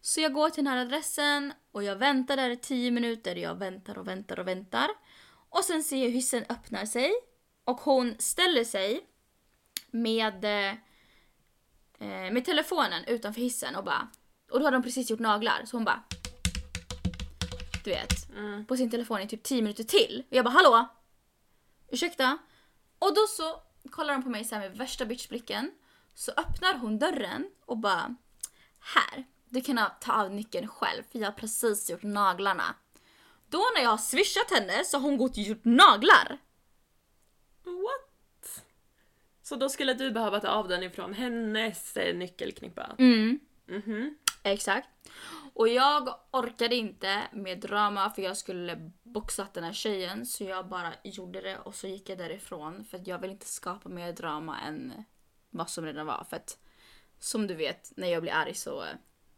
Så 0.00 0.20
jag 0.20 0.32
går 0.32 0.50
till 0.50 0.64
den 0.64 0.72
här 0.72 0.80
adressen 0.80 1.52
och 1.72 1.84
jag 1.84 1.96
väntar 1.96 2.36
där 2.36 2.50
i 2.50 2.56
10 2.56 2.90
minuter. 2.90 3.36
Jag 3.36 3.54
väntar 3.54 3.98
och 3.98 4.08
väntar 4.08 4.38
och 4.38 4.48
väntar. 4.48 4.88
Och 5.50 5.64
sen 5.64 5.82
ser 5.82 6.04
jag 6.04 6.10
hissen 6.10 6.44
öppnar 6.48 6.86
sig. 6.86 7.12
Och 7.64 7.80
hon 7.80 8.14
ställer 8.18 8.64
sig 8.64 9.06
med, 9.90 10.44
eh, 10.44 10.70
eh 11.98 12.32
med 12.32 12.44
telefonen 12.44 13.04
utanför 13.04 13.40
hissen 13.40 13.76
och 13.76 13.84
bara... 13.84 14.08
Och 14.50 14.58
då 14.60 14.64
hade 14.64 14.76
de 14.76 14.82
precis 14.82 15.10
gjort 15.10 15.20
naglar 15.20 15.62
så 15.64 15.76
hon 15.76 15.84
bara... 15.84 16.02
Du 17.84 17.90
vet, 17.90 18.30
Mm. 18.36 18.66
på 18.66 18.76
sin 18.76 18.90
telefon 18.90 19.20
i 19.20 19.28
typ 19.28 19.42
10 19.42 19.62
minuter 19.62 19.84
till. 19.84 20.24
Och 20.30 20.36
jag 20.36 20.44
bara 20.44 20.50
hallå? 20.50 20.88
Ursäkta? 21.90 22.38
Och 22.98 23.14
då 23.14 23.26
så 23.26 23.62
kollar 23.90 24.14
hon 24.14 24.22
på 24.22 24.28
mig 24.30 24.44
så 24.44 24.54
med 24.58 24.76
värsta 24.76 25.04
bitchblicken. 25.06 25.70
Så 26.14 26.32
öppnar 26.36 26.74
hon 26.78 26.98
dörren 26.98 27.50
och 27.64 27.78
bara 27.78 28.16
här, 28.94 29.24
du 29.48 29.60
kan 29.60 29.80
ta 30.00 30.12
av 30.12 30.30
nyckeln 30.30 30.68
själv 30.68 31.02
för 31.12 31.18
jag 31.18 31.26
har 31.26 31.32
precis 31.32 31.90
gjort 31.90 32.02
naglarna. 32.02 32.74
Då 33.48 33.62
när 33.76 33.82
jag 33.82 33.90
har 33.90 33.98
swishat 33.98 34.50
henne 34.50 34.84
så 34.84 34.96
har 34.98 35.02
hon 35.02 35.16
gått 35.18 35.30
och 35.30 35.38
gjort 35.38 35.64
naglar. 35.64 36.38
What? 37.64 38.64
Så 39.42 39.56
då 39.56 39.68
skulle 39.68 39.94
du 39.94 40.10
behöva 40.10 40.40
ta 40.40 40.48
av 40.48 40.68
den 40.68 40.82
ifrån 40.82 41.12
hennes 41.14 41.96
eh, 41.96 42.16
nyckelknippa? 42.16 42.94
Mm. 42.98 43.40
Mhm. 43.66 44.16
Exakt. 44.42 44.88
Och 45.54 45.68
jag 45.68 46.14
orkade 46.30 46.74
inte 46.74 47.22
med 47.32 47.58
drama 47.58 48.10
för 48.10 48.22
jag 48.22 48.36
skulle 48.36 48.90
boxat 49.02 49.54
den 49.54 49.64
här 49.64 49.72
tjejen 49.72 50.26
så 50.26 50.44
jag 50.44 50.68
bara 50.68 50.92
gjorde 51.04 51.40
det 51.40 51.58
och 51.58 51.74
så 51.74 51.86
gick 51.86 52.08
jag 52.08 52.18
därifrån 52.18 52.84
för 52.84 52.98
att 52.98 53.06
jag 53.06 53.18
vill 53.18 53.30
inte 53.30 53.46
skapa 53.46 53.88
mer 53.88 54.12
drama 54.12 54.60
än 54.60 55.04
vad 55.50 55.70
som 55.70 55.84
redan 55.84 56.06
var. 56.06 56.26
För 56.30 56.36
att 56.36 56.58
som 57.18 57.46
du 57.46 57.54
vet, 57.54 57.92
när 57.96 58.08
jag 58.08 58.22
blir 58.22 58.32
arg 58.32 58.54
så 58.54 58.82
eh, 58.82 58.88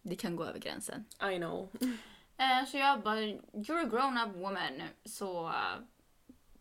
det 0.03 0.17
kan 0.17 0.37
gå 0.37 0.45
över 0.45 0.59
gränsen. 0.59 1.05
I 1.33 1.37
know. 1.37 1.71
Eh, 2.37 2.67
så 2.67 2.77
jag 2.77 3.03
bara, 3.03 3.21
you're 3.21 3.83
a 3.83 3.89
grown 3.91 4.19
up 4.19 4.37
woman, 4.37 4.83
så 5.05 5.49
eh, 5.49 5.83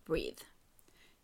breathe. 0.05 0.43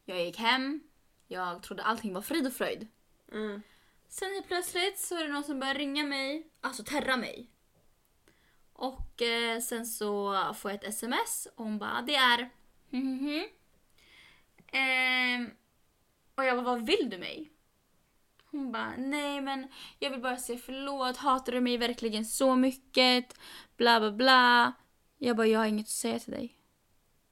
Jag 0.06 0.26
gick 0.26 0.38
hem, 0.38 0.84
jag 1.28 1.64
trodde 1.64 1.84
allting 1.84 2.14
var 2.14 2.22
frid 2.22 2.48
och 2.48 2.54
fröjd. 2.54 2.88
Mm. 3.32 3.62
Sen 4.10 4.34
helt 4.34 4.48
plötsligt 4.48 5.00
så 5.00 5.16
är 5.16 5.24
det 5.24 5.34
någon 5.34 5.44
som 5.44 5.60
börjar 5.60 5.76
ringa 5.76 6.04
mig, 6.04 6.48
alltså 6.62 6.84
terra 6.84 7.18
mig. 7.18 7.50
Och 8.74 9.22
eh, 9.22 9.60
sen 9.60 9.86
så 9.86 10.34
får 10.54 10.72
jag 10.72 10.84
ett 10.84 10.90
sms 10.90 11.48
och 11.56 11.64
hon 11.66 11.78
bara, 11.78 12.02
det 12.02 12.16
är 12.16 12.50
mhm. 12.90 13.48
Ehm, 14.72 15.52
och 16.36 16.44
jag 16.44 16.58
bara, 16.58 16.76
vad 16.76 16.86
vill 16.86 17.10
du 17.10 17.18
mig? 17.18 17.52
Hon 18.52 18.72
bara, 18.72 18.94
nej 18.98 19.42
men 19.42 19.68
jag 20.00 20.12
vill 20.12 20.22
bara 20.22 20.38
säga 20.38 20.60
förlåt, 20.60 21.18
hatar 21.18 21.52
du 21.52 21.62
mig 21.62 21.78
verkligen 21.78 22.26
så 22.26 22.56
mycket? 22.56 23.40
Bla 23.78 24.00
bla 24.00 24.12
bla. 24.12 24.74
Jag 25.18 25.38
bara, 25.38 25.48
jag 25.48 25.60
har 25.60 25.66
inget 25.66 25.86
att 25.86 25.90
säga 25.90 26.20
till 26.20 26.34
dig. 26.34 26.58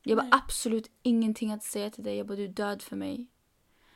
Jag 0.03 0.17
bara, 0.17 0.27
absolut 0.31 0.91
ingenting 1.01 1.51
att 1.51 1.63
säga 1.63 1.89
till 1.89 2.03
dig. 2.03 2.17
Jag 2.17 2.27
bara, 2.27 2.35
du 2.35 2.43
är 2.43 2.47
död 2.47 2.81
för 2.81 2.95
mig. 2.95 3.27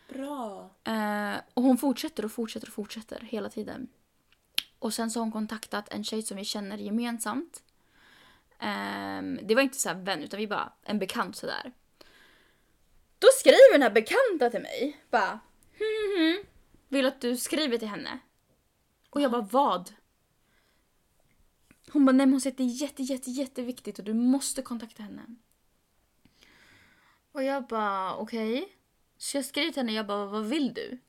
Bra. 0.09 0.69
Eh, 0.83 1.35
och 1.53 1.63
hon 1.63 1.77
fortsätter 1.77 2.25
och 2.25 2.31
fortsätter 2.31 2.67
och 2.67 2.73
fortsätter 2.73 3.19
hela 3.19 3.49
tiden. 3.49 3.87
Och 4.79 4.93
sen 4.93 5.11
så 5.11 5.19
har 5.19 5.23
hon 5.23 5.31
kontaktat 5.31 5.89
en 5.89 6.03
tjej 6.03 6.21
som 6.21 6.37
vi 6.37 6.45
känner 6.45 6.77
gemensamt. 6.77 7.63
Eh, 8.59 9.21
det 9.43 9.55
var 9.55 9.61
inte 9.61 9.77
så 9.77 9.89
här 9.89 9.95
vän 9.95 10.23
utan 10.23 10.39
vi 10.39 10.47
bara 10.47 10.73
en 10.83 10.99
bekant 10.99 11.35
sådär. 11.35 11.71
Då 13.19 13.27
skriver 13.39 13.73
den 13.73 13.81
här 13.81 13.91
bekanta 13.91 14.49
till 14.49 14.61
mig 14.61 15.01
bara 15.09 15.39
hm, 15.77 16.17
hm, 16.17 16.43
vill 16.87 17.05
att 17.05 17.21
du 17.21 17.37
skriver 17.37 17.77
till 17.77 17.87
henne. 17.87 18.19
Och 19.09 19.21
jag 19.21 19.31
bara 19.31 19.47
vad? 19.51 19.93
Hon 21.91 22.05
bara 22.05 22.11
nej 22.11 22.25
men 22.25 22.33
hon 22.33 22.41
säger 22.41 22.53
att 22.53 22.57
det 22.57 22.63
är 22.63 22.81
jätte 22.81 23.03
jätte 23.03 23.31
jätteviktigt 23.31 23.99
och 23.99 24.05
du 24.05 24.13
måste 24.13 24.61
kontakta 24.61 25.03
henne. 25.03 25.25
Och 27.31 27.43
jag 27.43 27.67
bara 27.67 28.15
okej. 28.15 28.78
Så 29.19 29.37
jag 29.37 29.45
skrev 29.45 29.71
till 29.71 29.81
henne, 29.81 29.91
jag 29.93 30.07
bara 30.07 30.25
vad 30.25 30.45
vill 30.45 30.73
du? 30.73 30.99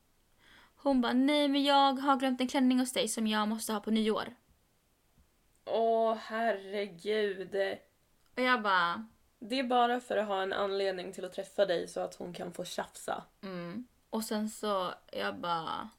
Hon 0.75 1.01
bara 1.01 1.13
nej 1.13 1.47
men 1.47 1.63
jag 1.63 1.93
har 1.93 2.15
glömt 2.15 2.41
en 2.41 2.47
klänning 2.47 2.79
hos 2.79 2.93
dig 2.93 3.07
som 3.07 3.27
jag 3.27 3.47
måste 3.47 3.73
ha 3.73 3.79
på 3.79 3.91
nyår. 3.91 4.35
Åh 5.65 6.15
herregud. 6.15 7.55
Och 8.35 8.41
jag 8.41 8.61
bara 8.61 9.07
Det 9.39 9.59
är 9.59 9.63
bara 9.63 9.99
för 9.99 10.17
att 10.17 10.27
ha 10.27 10.41
en 10.43 10.53
anledning 10.53 11.13
till 11.13 11.25
att 11.25 11.33
träffa 11.33 11.65
dig 11.65 11.87
så 11.87 11.99
att 11.99 12.15
hon 12.15 12.33
kan 12.33 12.53
få 12.53 12.65
tjafsa. 12.65 13.23
mm. 13.43 13.87
Och 14.09 14.23
sen 14.23 14.49
så 14.49 14.93
jag 15.11 15.35
bara 15.39 15.89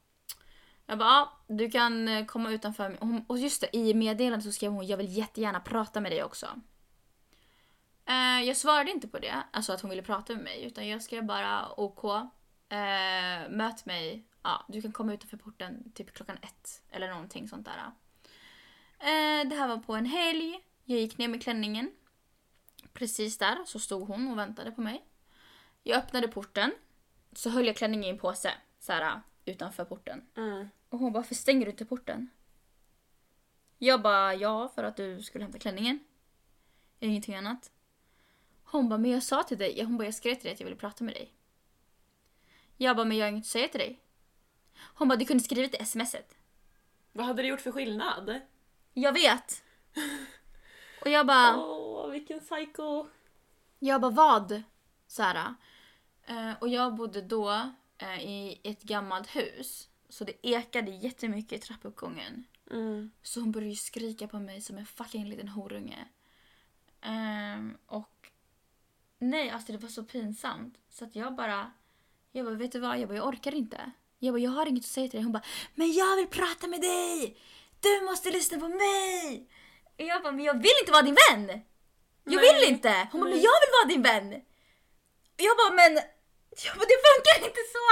jag 0.87 0.99
bara, 0.99 1.09
ja, 1.09 1.33
du 1.47 1.71
kan 1.71 2.09
eh, 2.09 2.25
komma 2.27 2.51
utanför. 2.51 2.89
mig." 2.89 2.99
Hon, 3.01 3.25
och 3.29 3.39
just 3.39 3.61
det, 3.61 3.77
i 3.77 3.95
meddelandet 3.95 4.45
så 4.45 4.53
skrev 4.53 4.73
hon 4.73 4.87
jag 4.87 4.97
vill 4.97 5.17
jättegärna 5.19 5.61
prata 5.61 6.01
med 6.01 6.13
dig 6.13 6.25
också. 6.25 6.47
Eh, 8.07 8.43
jag 8.47 8.57
svarade 8.57 8.91
inte 8.91 9.09
på 9.09 9.19
det, 9.19 9.43
alltså 9.51 9.73
att 9.73 9.81
hon 9.81 9.91
ville 9.91 10.03
prata 10.03 10.33
med 10.33 10.45
mig, 10.45 10.65
utan 10.65 10.89
jag 10.89 11.03
skrev 11.03 11.25
bara 11.25 11.81
OK. 11.81 12.05
Eh, 12.69 13.51
möt 13.51 13.87
mig, 13.87 14.27
ja, 14.43 14.65
du 14.69 14.83
kan 14.83 14.93
komma 14.93 15.15
utanför 15.15 15.37
porten 15.37 15.93
typ 15.93 16.15
klockan 16.15 16.39
ett 16.43 16.83
eller 16.91 17.09
någonting 17.09 17.49
sånt 17.49 17.67
där. 17.67 17.93
Eh, 18.99 19.49
det 19.49 19.57
här 19.57 19.69
var 19.69 19.77
på 19.77 19.95
en 19.95 20.07
helg, 20.07 20.61
jag 20.85 21.01
gick 21.01 21.19
ner 21.19 21.29
med 21.29 21.43
klänningen. 21.43 21.93
Precis 22.93 23.39
där 23.39 23.65
så 23.67 23.79
stod 23.79 24.09
hon 24.09 24.29
och 24.29 24.39
väntade 24.39 24.71
på 24.71 24.81
mig. 24.81 25.05
Jag 25.83 25.99
öppnade 25.99 26.29
porten, 26.29 26.73
så 27.33 27.51
höll 27.51 27.67
jag 27.67 27.77
klänningen 27.77 28.07
i 28.07 28.09
en 28.09 28.19
påse, 28.19 28.53
så 28.79 28.93
här 28.93 29.21
utanför 29.45 29.85
porten. 29.85 30.27
Mm. 30.37 30.69
Och 30.89 30.99
hon 30.99 31.13
bara, 31.13 31.19
varför 31.19 31.35
stänger 31.35 31.67
du 31.67 31.71
inte 31.71 31.85
porten? 31.85 32.31
Jag 33.79 34.03
bara, 34.03 34.35
ja 34.35 34.69
för 34.69 34.85
att 34.85 34.97
du 34.97 35.23
skulle 35.23 35.45
hämta 35.45 35.59
klänningen. 35.59 35.99
Ingenting 36.99 37.35
annat. 37.35 37.71
Hon 38.73 38.89
bara, 38.89 38.99
men 38.99 39.11
jag 39.11 39.23
sa 39.23 39.43
till 39.43 39.59
dig, 39.59 39.83
hon 39.85 39.97
bara, 39.97 40.05
jag 40.05 40.15
skrev 40.15 40.35
till 40.35 40.45
dig 40.45 40.53
att 40.53 40.61
jag 40.61 40.65
ville 40.65 40.77
prata 40.77 41.05
med 41.05 41.15
dig. 41.15 41.33
Jag 42.77 42.97
bara, 42.97 43.05
men 43.07 43.17
jag 43.17 43.27
har 43.27 43.31
inget 43.31 43.43
att 43.43 43.47
säga 43.47 43.69
till 43.69 43.81
dig. 43.81 44.01
Hon 44.95 45.09
bara, 45.09 45.17
du 45.17 45.25
kunde 45.25 45.43
skrivit 45.43 45.73
det 45.73 45.85
smset. 45.85 46.35
Vad 47.13 47.27
hade 47.27 47.43
det 47.43 47.49
gjort 47.49 47.61
för 47.61 47.73
skillnad? 47.73 48.41
Jag 48.95 49.13
vet. 49.13 49.65
Och 51.01 51.11
jag 51.11 51.27
bara, 51.27 51.57
Åh, 51.57 52.11
vilken 52.11 52.41
psycho. 52.41 53.07
jag 53.79 54.01
bara 54.01 54.11
vad? 54.11 54.63
Här. 55.19 55.55
Eh, 56.27 56.53
och 56.61 56.69
jag 56.69 56.95
bodde 56.95 57.23
då 57.23 57.71
eh, 57.99 58.21
i 58.21 58.61
ett 58.65 58.83
gammalt 58.83 59.37
hus. 59.37 59.89
Så 60.09 60.25
det 60.25 60.47
ekade 60.47 60.91
jättemycket 60.91 61.53
i 61.53 61.59
trappuppgången. 61.59 62.45
Mm. 62.71 63.11
Så 63.23 63.41
hon 63.41 63.53
började 63.53 63.77
skrika 63.77 64.29
på 64.29 64.39
mig 64.39 64.61
som 64.61 64.79
en 64.79 64.87
fucking 64.87 65.29
liten 65.29 65.49
horunge. 65.49 66.09
Ehm, 67.01 67.79
och 67.87 68.22
nej, 69.23 69.51
alltså 69.51 69.73
det 69.73 69.79
var 69.79 69.89
så 69.89 70.03
pinsamt. 70.03 70.75
Så 70.91 71.05
att 71.05 71.17
jag 71.17 71.35
bara, 71.35 71.73
jag 72.33 72.45
bara, 72.45 72.55
vet 72.55 72.73
du 72.73 72.79
vad? 72.81 72.99
Jag 72.99 73.09
bara, 73.09 73.17
jag 73.17 73.29
orkar 73.29 73.55
inte. 73.55 73.93
Jag 74.19 74.35
bara, 74.35 74.39
jag 74.41 74.51
har 74.51 74.67
inget 74.67 74.85
att 74.85 74.91
säga 74.91 75.09
till 75.09 75.19
dig. 75.19 75.25
Hon 75.25 75.33
bara, 75.33 75.43
men 75.75 75.93
jag 75.93 76.17
vill 76.17 76.27
prata 76.27 76.67
med 76.67 76.81
dig! 76.81 77.39
Du 77.81 78.05
måste 78.05 78.31
lyssna 78.31 78.59
på 78.59 78.69
mig! 78.69 79.49
Och 79.99 80.05
jag 80.05 80.23
bara, 80.23 80.33
men 80.33 80.45
jag 80.45 80.55
vill 80.55 80.79
inte 80.81 80.93
vara 80.93 81.03
din 81.03 81.17
vän! 81.29 81.61
Jag 82.25 82.43
Nej. 82.43 82.55
vill 82.55 82.75
inte! 82.75 83.09
Hon 83.13 83.21
bara, 83.21 83.31
men 83.31 83.41
jag 83.41 83.57
vill 83.63 83.73
vara 83.81 83.89
din 83.89 84.03
vän! 84.03 84.43
Och 85.35 85.43
jag 85.49 85.57
bara, 85.57 85.73
men 85.73 85.93
jag 86.65 86.75
bara, 86.77 86.87
det 86.93 87.01
funkar 87.09 87.49
inte 87.49 87.61
så! 87.75 87.87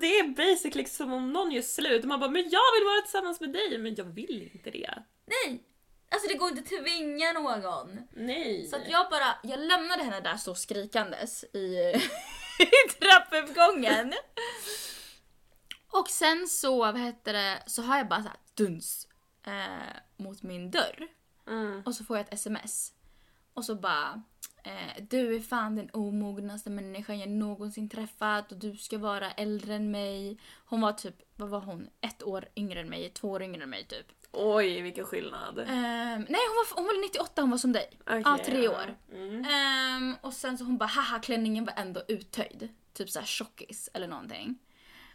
Det 0.00 0.18
är 0.18 0.28
basically 0.28 0.84
som 0.84 1.12
om 1.12 1.32
någon 1.32 1.50
gör 1.52 1.62
slut 1.62 2.04
man 2.04 2.20
bara 2.20 2.30
“men 2.30 2.42
jag 2.50 2.72
vill 2.74 2.84
vara 2.84 3.00
tillsammans 3.00 3.40
med 3.40 3.52
dig” 3.52 3.78
men 3.78 3.94
jag 3.94 4.04
vill 4.04 4.50
inte 4.54 4.70
det. 4.70 5.02
Nej! 5.26 5.62
Alltså 6.08 6.28
det 6.28 6.34
går 6.34 6.48
inte 6.48 6.60
att 6.62 6.84
tvinga 6.84 7.32
någon. 7.32 8.00
Nej. 8.12 8.66
Så 8.66 8.76
att 8.76 8.88
jag 8.88 9.10
bara, 9.10 9.38
jag 9.42 9.60
lämnade 9.60 10.02
henne 10.02 10.20
där 10.20 10.36
så 10.36 10.54
skrikandes 10.54 11.44
i, 11.44 11.58
i 12.58 12.90
trappuppgången. 13.00 14.14
Och 15.90 16.08
sen 16.08 16.48
så, 16.48 16.78
vad 16.78 17.00
heter 17.00 17.32
det, 17.32 17.62
så 17.66 17.82
har 17.82 17.98
jag 17.98 18.08
bara 18.08 18.22
så 18.22 18.28
här 18.28 18.38
duns 18.54 19.08
eh, 19.46 19.96
mot 20.16 20.42
min 20.42 20.70
dörr. 20.70 21.08
Mm. 21.46 21.82
Och 21.86 21.94
så 21.94 22.04
får 22.04 22.16
jag 22.16 22.26
ett 22.26 22.34
sms. 22.34 22.92
Och 23.54 23.64
så 23.64 23.74
bara, 23.74 24.22
eh, 24.64 25.02
du 25.10 25.36
är 25.36 25.40
fan 25.40 25.76
den 25.76 25.90
omognaste 25.92 26.70
människan 26.70 27.18
jag 27.18 27.28
någonsin 27.28 27.88
träffat 27.88 28.52
och 28.52 28.58
du 28.58 28.76
ska 28.76 28.98
vara 28.98 29.30
äldre 29.30 29.74
än 29.74 29.90
mig. 29.90 30.38
Hon 30.66 30.80
var 30.80 30.92
typ, 30.92 31.14
vad 31.36 31.48
var 31.48 31.60
hon? 31.60 31.88
Ett 32.00 32.22
år 32.22 32.48
yngre 32.56 32.80
än 32.80 32.88
mig, 32.88 33.10
två 33.10 33.30
år 33.30 33.42
yngre 33.42 33.62
än 33.62 33.70
mig 33.70 33.84
typ. 33.86 34.06
Oj, 34.32 34.80
vilken 34.80 35.04
skillnad. 35.04 35.58
Ehm, 35.58 36.26
nej 36.28 36.40
hon 36.48 36.56
var, 36.56 36.76
hon 36.76 36.84
var 36.84 37.02
98, 37.02 37.42
hon 37.42 37.50
var 37.50 37.58
som 37.58 37.72
dig. 37.72 37.90
Okej, 38.00 38.22
Ja, 38.24 38.38
tre 38.44 38.68
år. 38.68 38.96
Mm. 39.12 39.44
Ehm, 39.44 40.16
och 40.20 40.32
sen 40.32 40.58
så 40.58 40.64
hon 40.64 40.78
bara 40.78 40.86
haha 40.86 41.18
klänningen 41.18 41.64
var 41.64 41.74
ändå 41.76 42.02
uttöjd. 42.08 42.68
Typ 42.92 43.10
såhär 43.10 43.26
tjockis 43.26 43.90
eller 43.94 44.08
någonting. 44.08 44.58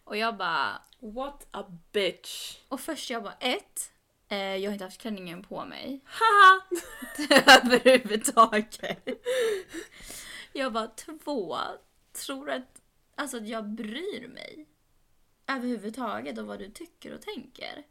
Och 0.03 0.17
jag 0.17 0.37
bara, 0.37 0.81
What 0.99 1.47
a 1.51 1.63
bitch. 1.91 2.57
och 2.67 2.79
först 2.79 3.09
jag 3.09 3.23
bara 3.23 3.33
ett, 3.39 3.91
jag 4.35 4.69
har 4.69 4.73
inte 4.73 4.83
haft 4.83 5.01
klänningen 5.01 5.43
på 5.43 5.65
mig. 5.65 6.01
Haha! 6.05 6.61
Överhuvudtaget. 7.63 9.07
Jag 10.53 10.73
bara 10.73 10.87
två, 10.87 11.57
tror 12.25 12.49
att, 12.49 12.81
alltså 13.15 13.37
att 13.37 13.47
jag 13.47 13.69
bryr 13.69 14.27
mig? 14.27 14.67
Överhuvudtaget 15.47 16.37
om 16.37 16.47
vad 16.47 16.59
du 16.59 16.69
tycker 16.69 17.13
och 17.13 17.21
tänker. 17.21 17.83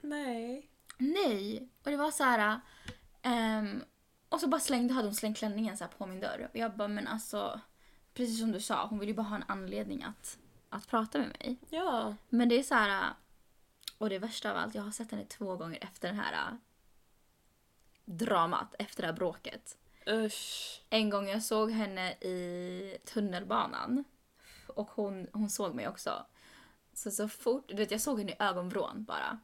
Nej. 0.00 0.70
Nej. 0.98 1.68
Och 1.84 1.90
det 1.90 1.96
var 1.96 2.10
så 2.10 2.24
här. 2.24 2.60
ehm, 3.22 3.84
och 4.28 4.40
så 4.40 4.48
bara 4.48 4.60
slängde, 4.60 4.94
hade 4.94 5.08
hon 5.08 5.14
slängt 5.14 5.38
klänningen 5.38 5.76
så 5.76 5.86
på 5.98 6.06
min 6.06 6.20
dörr. 6.20 6.48
Och 6.52 6.58
jag 6.58 6.76
bara, 6.76 6.88
men 6.88 7.06
alltså. 7.06 7.60
Precis 8.14 8.40
som 8.40 8.52
du 8.52 8.60
sa, 8.60 8.86
hon 8.86 8.98
vill 8.98 9.08
ju 9.08 9.14
bara 9.14 9.26
ha 9.26 9.36
en 9.36 9.44
anledning 9.48 10.02
att, 10.02 10.38
att 10.68 10.88
prata 10.88 11.18
med 11.18 11.28
mig. 11.28 11.58
Ja. 11.70 12.14
Men 12.28 12.48
det 12.48 12.58
är 12.58 12.62
så 12.62 12.74
här. 12.74 13.12
Och 14.00 14.10
det 14.10 14.18
värsta 14.18 14.50
av 14.50 14.56
allt, 14.56 14.74
jag 14.74 14.82
har 14.82 14.90
sett 14.90 15.10
henne 15.10 15.24
två 15.24 15.56
gånger 15.56 15.78
efter 15.82 16.08
den 16.08 16.16
här 16.16 16.32
äh, 16.32 16.54
dramat, 18.04 18.74
efter 18.78 19.02
det 19.02 19.06
här 19.06 19.14
bråket. 19.14 19.78
Usch. 20.08 20.82
En 20.90 21.10
gång 21.10 21.28
jag 21.28 21.42
såg 21.42 21.70
henne 21.70 22.12
i 22.12 22.98
tunnelbanan. 23.04 24.04
Och 24.66 24.90
hon, 24.90 25.26
hon 25.32 25.50
såg 25.50 25.74
mig 25.74 25.88
också. 25.88 26.26
Så 26.92 27.10
så 27.10 27.28
fort, 27.28 27.68
du 27.68 27.74
vet 27.74 27.90
jag 27.90 28.00
såg 28.00 28.18
henne 28.18 28.32
i 28.32 28.36
ögonvrån 28.38 29.04
bara. 29.04 29.38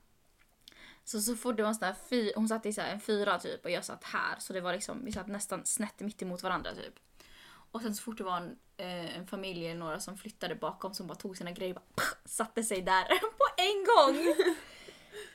Så 1.04 1.20
så 1.20 1.36
fort 1.36 1.56
det 1.56 1.62
var 1.62 1.68
en 1.68 1.74
sån 1.74 1.86
här 1.86 1.96
fy, 2.08 2.32
hon 2.36 2.48
satt 2.48 2.66
i 2.66 2.72
så 2.72 2.80
en 2.80 3.00
fyra 3.00 3.38
typ 3.38 3.64
och 3.64 3.70
jag 3.70 3.84
satt 3.84 4.04
här. 4.04 4.38
Så 4.38 4.52
det 4.52 4.60
var 4.60 4.72
liksom, 4.72 5.04
vi 5.04 5.12
satt 5.12 5.26
nästan 5.26 5.64
snett 5.64 6.00
mitt 6.00 6.22
emot 6.22 6.42
varandra 6.42 6.74
typ. 6.74 6.94
Och 7.70 7.82
sen 7.82 7.94
så 7.94 8.02
fort 8.02 8.18
det 8.18 8.24
var 8.24 8.36
en, 8.36 8.58
eh, 8.76 9.16
en 9.16 9.26
familj 9.26 9.66
eller 9.66 9.80
några 9.80 10.00
som 10.00 10.16
flyttade 10.16 10.54
bakom 10.54 10.94
som 10.94 11.06
bara 11.06 11.14
tog 11.14 11.36
sina 11.36 11.52
grejer 11.52 11.74
och 11.74 11.80
bara 11.80 11.94
pff, 11.96 12.16
satte 12.24 12.62
sig 12.62 12.82
där 12.82 13.08
på 13.38 13.45
en 14.08 14.14
gång. 14.14 14.34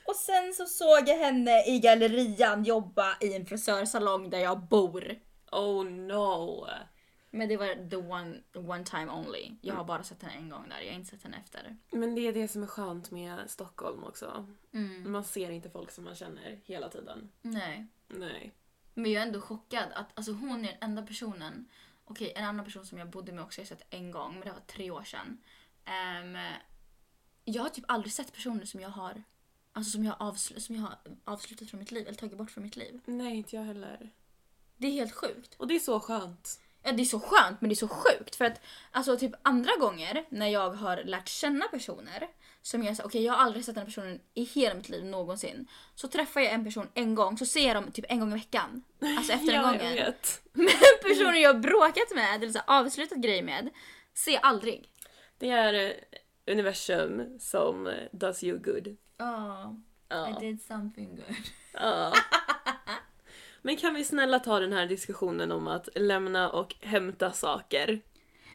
och 0.06 0.16
sen 0.16 0.54
så 0.54 0.66
såg 0.66 1.10
jag 1.10 1.18
henne 1.18 1.66
i 1.68 1.80
gallerian 1.80 2.64
jobba 2.64 3.18
i 3.22 3.36
en 3.36 3.46
frisörsalong 3.46 4.30
där 4.30 4.40
jag 4.40 4.60
bor. 4.60 5.16
Oh 5.52 5.86
no. 5.86 6.68
Men 7.32 7.50
det 7.50 7.58
var 7.58 7.90
the 7.90 7.96
one, 7.96 8.38
one 8.54 8.84
time 8.84 9.12
only. 9.12 9.52
Jag 9.62 9.76
har 9.76 9.84
bara 9.84 10.04
sett 10.04 10.24
henne 10.24 10.34
en 10.34 10.50
gång 10.50 10.70
där, 10.70 10.80
jag 10.82 10.92
har 10.92 11.00
inte 11.00 11.10
sett 11.10 11.24
henne 11.24 11.38
efter. 11.38 11.78
Men 11.92 12.16
det 12.16 12.28
är 12.28 12.34
det 12.34 12.48
som 12.48 12.64
är 12.64 12.68
skönt 12.68 13.12
med 13.12 13.50
Stockholm 13.50 14.04
också. 14.04 14.48
Mm. 14.74 15.12
Man 15.12 15.24
ser 15.24 15.50
inte 15.50 15.70
folk 15.70 15.92
som 15.92 16.04
man 16.04 16.16
känner 16.16 16.62
hela 16.64 16.90
tiden. 16.90 17.32
Nej. 17.42 17.88
Nej. 18.08 18.52
Men 18.94 19.12
jag 19.12 19.24
är 19.24 19.28
ändå 19.28 19.42
chockad 19.42 19.86
att 19.94 20.08
alltså, 20.14 20.32
hon 20.32 20.66
är 20.66 20.68
den 20.68 20.78
enda 20.90 21.02
personen, 21.02 21.70
okej 22.06 22.34
en 22.36 22.46
annan 22.46 22.66
person 22.66 22.86
som 22.86 22.98
jag 22.98 23.10
bodde 23.10 23.32
med 23.32 23.44
också, 23.44 23.62
jag 23.62 23.66
har 23.66 23.76
sett 23.76 23.88
en 23.90 24.12
gång, 24.12 24.34
men 24.34 24.42
det 24.42 24.52
var 24.52 24.60
tre 24.68 24.92
år 24.92 25.04
sedan. 25.04 25.38
Ehm, 25.86 26.38
jag 27.46 27.64
har 27.64 27.70
typ 27.70 27.86
aldrig 27.88 28.14
sett 28.14 28.34
personer 28.34 28.66
som 28.66 28.80
jag 28.82 28.90
har 28.90 29.24
Alltså 29.74 29.92
som 29.92 30.06
jag, 30.06 30.16
avsl- 30.18 30.60
som 30.60 30.76
jag 30.76 30.82
har 30.82 30.98
avslutat 31.26 31.70
från 31.70 31.80
mitt 31.80 31.92
liv, 31.92 32.08
eller 32.08 32.18
tagit 32.18 32.38
bort 32.38 32.52
från 32.52 32.64
mitt 32.64 32.76
liv. 32.76 33.00
Nej, 33.06 33.36
inte 33.38 33.56
jag 33.56 33.64
heller. 33.64 34.10
Det 34.78 34.88
är 34.88 34.92
helt 34.92 35.12
sjukt. 35.16 35.56
Och 35.58 35.68
det 35.68 35.76
är 35.76 35.80
så 35.80 36.00
skönt. 36.00 36.60
Ja, 36.84 36.92
det 36.92 37.04
är 37.04 37.06
så 37.06 37.20
skönt 37.20 37.62
men 37.62 37.70
det 37.70 37.74
är 37.74 37.76
så 37.76 37.88
sjukt 37.88 38.36
för 38.36 38.46
att 38.46 38.62
alltså 38.92 39.18
typ 39.18 39.32
andra 39.42 39.72
gånger 39.80 40.26
när 40.30 40.48
jag 40.48 40.70
har 40.70 41.04
lärt 41.04 41.28
känna 41.30 41.68
personer 41.68 42.28
som 42.62 42.84
jag 42.84 42.96
säger 42.98 43.08
okej 43.08 43.24
jag 43.24 43.34
har 43.34 43.40
aldrig 43.44 43.66
sett 43.66 43.76
den 43.76 43.82
här 43.82 43.86
personen 43.86 44.20
i 44.34 44.44
hela 44.44 44.76
mitt 44.76 44.90
liv 44.90 45.06
någonsin. 45.06 45.68
Så 45.96 46.08
träffar 46.08 46.42
jag 46.42 46.54
en 46.54 46.64
person 46.66 46.88
en 46.94 47.16
gång 47.16 47.38
så 47.38 47.46
ser 47.46 47.68
jag 47.68 47.76
dem 47.76 47.92
typ 47.92 48.06
en 48.10 48.20
gång 48.20 48.30
i 48.32 48.34
veckan. 48.34 48.84
Alltså 49.18 49.34
efter 49.34 49.46
den 49.54 49.56
jag 49.56 49.64
gången. 49.80 49.94
vet. 49.96 50.42
Men 50.54 50.68
personer 51.04 51.36
jag 51.40 51.54
har 51.54 51.60
bråkat 51.60 52.16
med 52.16 52.44
eller 52.44 52.54
så 52.54 52.60
avslutat 52.68 53.18
grejer 53.18 53.44
med 53.44 53.70
ser 54.14 54.32
jag 54.32 54.44
aldrig. 54.46 54.90
Det 55.38 55.50
är 55.50 55.94
universum 56.48 57.40
som 57.40 57.88
eh, 57.88 57.94
does 58.12 58.44
you 58.44 58.58
good. 58.60 58.88
Oh, 59.20 59.74
Ja. 60.10 60.38
did 60.40 60.62
something 60.62 61.10
good. 61.16 61.36
Ja. 61.74 62.14
Men 63.62 63.78
kan 63.78 63.94
vi 63.94 64.04
snälla 64.04 64.40
ta 64.40 64.60
den 64.60 64.74
här 64.74 64.86
diskussionen 64.86 65.52
om 65.52 65.68
att 65.68 65.90
lämna 65.96 66.50
och 66.50 66.76
hämta 66.82 67.32
saker? 67.32 68.02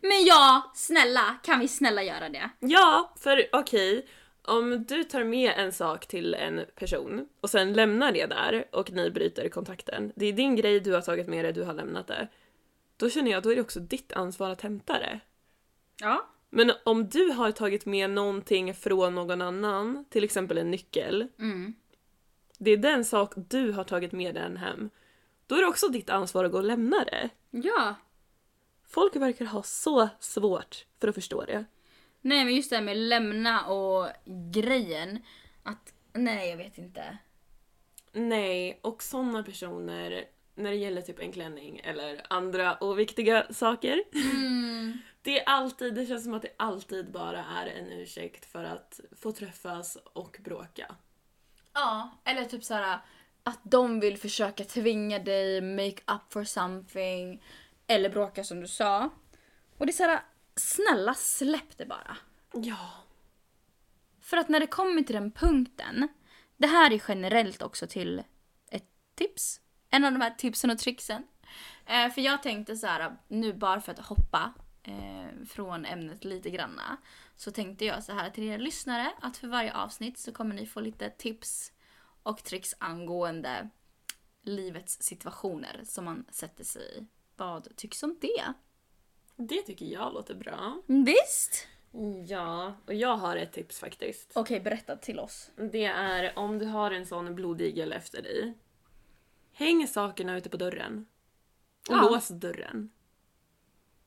Men 0.00 0.24
ja, 0.24 0.72
snälla 0.74 1.36
kan 1.42 1.60
vi 1.60 1.68
snälla 1.68 2.02
göra 2.02 2.28
det? 2.28 2.50
Ja, 2.60 3.12
för 3.16 3.46
okej. 3.52 4.06
Om 4.42 4.84
du 4.88 5.04
tar 5.04 5.24
med 5.24 5.52
en 5.56 5.72
sak 5.72 6.06
till 6.06 6.34
en 6.34 6.64
person 6.74 7.28
och 7.40 7.50
sen 7.50 7.72
lämnar 7.72 8.12
det 8.12 8.26
där 8.26 8.64
och 8.72 8.90
ni 8.92 9.10
bryter 9.10 9.48
kontakten. 9.48 10.12
Det 10.16 10.26
är 10.26 10.32
din 10.32 10.56
grej, 10.56 10.80
du 10.80 10.92
har 10.92 11.00
tagit 11.00 11.26
med 11.28 11.44
det, 11.44 11.52
du 11.52 11.62
har 11.64 11.74
lämnat 11.74 12.06
det. 12.06 12.28
Då 12.96 13.10
känner 13.10 13.30
jag 13.30 13.38
att 13.38 13.44
då 13.44 13.50
är 13.52 13.56
det 13.56 13.62
också 13.62 13.80
ditt 13.80 14.12
ansvar 14.12 14.50
att 14.50 14.60
hämta 14.60 14.92
det. 14.98 15.20
Ja. 16.00 16.26
Men 16.50 16.72
om 16.84 17.08
du 17.08 17.30
har 17.30 17.52
tagit 17.52 17.86
med 17.86 18.10
någonting 18.10 18.74
från 18.74 19.14
någon 19.14 19.42
annan, 19.42 20.04
till 20.10 20.24
exempel 20.24 20.58
en 20.58 20.70
nyckel, 20.70 21.28
Mm. 21.38 21.74
det 22.58 22.70
är 22.70 22.76
den 22.76 23.04
sak 23.04 23.32
du 23.36 23.72
har 23.72 23.84
tagit 23.84 24.12
med 24.12 24.34
den 24.34 24.56
hem, 24.56 24.90
då 25.46 25.54
är 25.54 25.60
det 25.60 25.66
också 25.66 25.88
ditt 25.88 26.10
ansvar 26.10 26.44
att 26.44 26.52
gå 26.52 26.58
och 26.58 26.64
lämna 26.64 27.04
det. 27.04 27.28
Ja. 27.50 27.94
Folk 28.88 29.16
verkar 29.16 29.44
ha 29.44 29.62
så 29.62 30.08
svårt 30.20 30.84
för 31.00 31.08
att 31.08 31.14
förstå 31.14 31.44
det. 31.44 31.64
Nej 32.20 32.44
men 32.44 32.54
just 32.54 32.70
det 32.70 32.76
här 32.76 32.82
med 32.82 32.96
lämna 32.96 33.66
och 33.66 34.08
grejen. 34.52 35.18
Att, 35.62 35.92
nej 36.12 36.50
jag 36.50 36.56
vet 36.56 36.78
inte. 36.78 37.18
Nej, 38.12 38.78
och 38.82 39.02
såna 39.02 39.42
personer, 39.42 40.24
när 40.54 40.70
det 40.70 40.76
gäller 40.76 41.02
typ 41.02 41.18
en 41.18 41.32
klänning 41.32 41.80
eller 41.84 42.26
andra 42.30 42.76
oviktiga 42.80 43.46
saker, 43.52 44.02
Mm. 44.14 44.98
Det 45.26 45.40
är 45.40 45.44
alltid, 45.48 45.94
det 45.94 46.06
känns 46.06 46.24
som 46.24 46.34
att 46.34 46.42
det 46.42 46.54
alltid 46.56 47.12
bara 47.12 47.44
är 47.44 47.66
en 47.66 47.92
ursäkt 47.92 48.52
för 48.52 48.64
att 48.64 49.00
få 49.16 49.32
träffas 49.32 49.98
och 50.12 50.36
bråka. 50.44 50.94
Ja, 51.72 52.10
eller 52.24 52.44
typ 52.44 52.64
så 52.64 52.74
här 52.74 53.00
att 53.42 53.60
de 53.62 54.00
vill 54.00 54.18
försöka 54.18 54.64
tvinga 54.64 55.18
dig 55.18 55.60
make 55.60 56.14
up 56.14 56.32
for 56.32 56.44
something. 56.44 57.42
Eller 57.86 58.10
bråka 58.10 58.44
som 58.44 58.60
du 58.60 58.68
sa. 58.68 59.10
Och 59.78 59.86
det 59.86 59.90
är 59.90 59.94
så 59.94 60.02
här, 60.02 60.20
snälla 60.56 61.14
släpp 61.14 61.78
det 61.78 61.86
bara. 61.86 62.16
Ja. 62.52 62.90
För 64.20 64.36
att 64.36 64.48
när 64.48 64.60
det 64.60 64.66
kommer 64.66 65.02
till 65.02 65.14
den 65.14 65.30
punkten, 65.30 66.08
det 66.56 66.66
här 66.66 66.92
är 66.92 67.02
generellt 67.08 67.62
också 67.62 67.86
till 67.86 68.22
ett 68.70 68.88
tips. 69.14 69.60
En 69.90 70.04
av 70.04 70.12
de 70.12 70.20
här 70.20 70.34
tipsen 70.38 70.70
och 70.70 70.78
tricksen. 70.78 71.22
Eh, 71.86 72.10
för 72.10 72.20
jag 72.20 72.42
tänkte 72.42 72.76
så 72.76 72.86
här, 72.86 73.16
nu 73.28 73.52
bara 73.52 73.80
för 73.80 73.92
att 73.92 73.98
hoppa 73.98 74.52
eh, 74.86 75.46
från 75.48 75.84
ämnet 75.84 76.24
lite 76.24 76.50
granna. 76.50 76.96
Så 77.36 77.50
tänkte 77.50 77.84
jag 77.84 78.04
så 78.04 78.12
här 78.12 78.30
till 78.30 78.44
er 78.44 78.58
lyssnare 78.58 79.12
att 79.20 79.36
för 79.36 79.48
varje 79.48 79.74
avsnitt 79.74 80.18
så 80.18 80.32
kommer 80.32 80.54
ni 80.54 80.66
få 80.66 80.80
lite 80.80 81.10
tips 81.10 81.72
och 82.22 82.44
tricks 82.44 82.74
angående 82.78 83.68
livets 84.42 85.02
situationer 85.02 85.80
som 85.84 86.04
man 86.04 86.24
sätter 86.30 86.64
sig 86.64 86.82
i. 86.98 87.06
Vad 87.36 87.76
tycks 87.76 88.02
om 88.02 88.18
det? 88.20 88.52
Det 89.36 89.62
tycker 89.62 89.86
jag 89.86 90.14
låter 90.14 90.34
bra. 90.34 90.82
Visst! 90.86 91.66
Ja, 92.26 92.74
och 92.86 92.94
jag 92.94 93.16
har 93.16 93.36
ett 93.36 93.52
tips 93.52 93.78
faktiskt. 93.80 94.32
Okej, 94.34 94.60
berätta 94.60 94.96
till 94.96 95.18
oss. 95.18 95.50
Det 95.56 95.84
är 95.84 96.38
om 96.38 96.58
du 96.58 96.66
har 96.66 96.90
en 96.90 97.06
sån 97.06 97.34
blodigel 97.34 97.92
efter 97.92 98.22
dig. 98.22 98.54
Häng 99.52 99.86
sakerna 99.88 100.36
ute 100.36 100.48
på 100.48 100.56
dörren. 100.56 101.06
Och 101.88 101.94
Ja. 101.94 102.02
lås 102.02 102.28
dörren. 102.28 102.90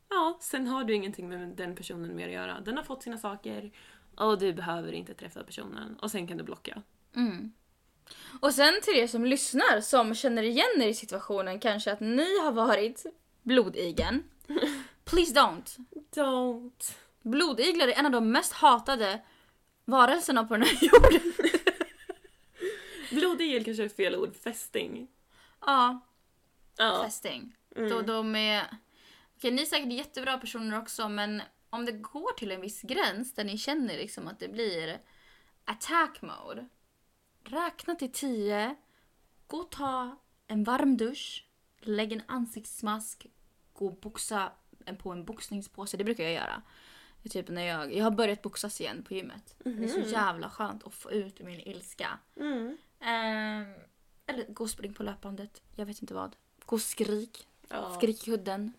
Ja, 0.10 0.38
sen 0.41 0.67
har 0.67 0.84
du 0.84 0.93
ingenting 0.93 1.30
med 1.30 1.50
den 1.50 1.76
personen 1.76 2.15
mer 2.15 2.28
att 2.28 2.34
göra. 2.34 2.60
Den 2.60 2.78
har 2.78 2.84
fått 2.84 3.04
sina 3.04 3.17
saker 3.17 3.72
och 4.15 4.39
du 4.39 4.54
behöver 4.54 4.91
inte 4.91 5.13
träffa 5.13 5.43
personen. 5.43 5.95
Och 6.00 6.12
sen 6.12 6.28
kan 6.28 6.38
du 6.38 6.43
blocka. 6.43 6.82
Mm. 7.15 7.52
Och 8.39 8.54
sen 8.54 8.74
till 8.84 8.95
er 8.95 9.08
som 9.08 9.26
lyssnar 9.26 9.82
som 9.82 10.15
känner 10.15 10.43
igen 10.43 10.82
er 10.82 10.88
i 10.88 10.93
situationen 10.93 11.60
kanske 11.60 11.91
att 11.91 12.00
ni 12.00 12.39
har 12.39 12.52
varit 12.52 13.06
blodigen. 13.43 14.24
Please 15.06 15.34
don't. 15.34 15.78
Don't. 16.15 16.95
Blodiglar 17.22 17.88
är 17.88 18.00
en 18.00 18.06
av 18.06 18.12
de 18.12 18.32
mest 18.32 18.54
hatade 18.54 19.22
varelserna 19.86 20.43
på 20.43 20.54
den 20.54 20.63
här 20.63 20.78
jorden. 20.82 21.34
Blodigel 23.12 23.63
kanske 23.65 23.84
är 23.84 23.89
fel 23.89 24.15
ord. 24.15 24.36
Fästing. 24.36 25.08
ja, 25.65 26.00
Ja. 26.78 27.02
fästing. 27.06 27.56
Mm. 27.76 27.89
Då 27.89 28.02
de 28.02 28.36
är... 28.36 28.63
Okej, 29.39 29.52
ni 29.52 29.62
är 29.62 29.65
säkert 29.65 29.93
jättebra 29.93 30.38
personer 30.38 30.80
också 30.80 31.10
men 31.10 31.41
om 31.69 31.86
det 31.86 31.91
går 31.91 32.38
till 32.38 32.52
en 32.52 32.62
viss 32.62 32.82
gräns 32.82 33.34
där 33.34 33.43
ni 33.43 33.58
känner 33.58 33.97
liksom 33.97 34.28
att 34.28 34.39
det 34.39 34.47
blir 34.47 34.99
attack 35.65 36.21
mode. 36.21 36.67
Räkna 37.43 37.95
till 37.95 38.12
tio. 38.12 38.75
Gå 39.47 39.58
och 39.58 39.71
ta 39.71 40.15
en 40.47 40.63
varm 40.63 40.97
dusch. 40.97 41.47
Lägg 41.80 42.13
en 42.13 42.21
ansiktsmask. 42.28 43.28
Gå 43.73 43.86
och 43.86 43.99
boxa 43.99 44.52
på 44.97 45.12
en 45.12 45.25
boxningspåse. 45.25 45.97
Det 45.97 46.04
brukar 46.04 46.23
jag 46.23 46.34
göra. 46.34 46.62
Typ 47.30 47.49
när 47.49 47.63
jag, 47.63 47.93
jag 47.95 48.04
har 48.04 48.12
börjat 48.12 48.41
boxas 48.41 48.82
igen 48.82 49.04
på 49.04 49.13
gymmet. 49.13 49.56
Det 49.63 49.84
är 49.84 49.88
så 49.88 49.99
jävla 49.99 50.49
skönt 50.49 50.84
att 50.84 50.93
få 50.93 51.12
ut 51.12 51.39
min 51.39 51.60
ilska. 51.60 52.19
Mm. 52.36 52.78
Ehm, 52.99 53.73
eller 54.25 54.45
gå 54.47 54.63
och 54.63 54.69
spring 54.69 54.93
på 54.93 55.04
löpbandet. 55.04 55.62
Jag 55.75 55.86
vet 55.86 56.02
inte 56.02 56.13
vad. 56.13 56.36
Gå 56.65 56.75
och 56.75 56.82
skrik. 56.82 57.47
Ja. 57.69 57.95
Skrik 57.97 58.28
i 58.28 58.32
kudden. 58.32 58.73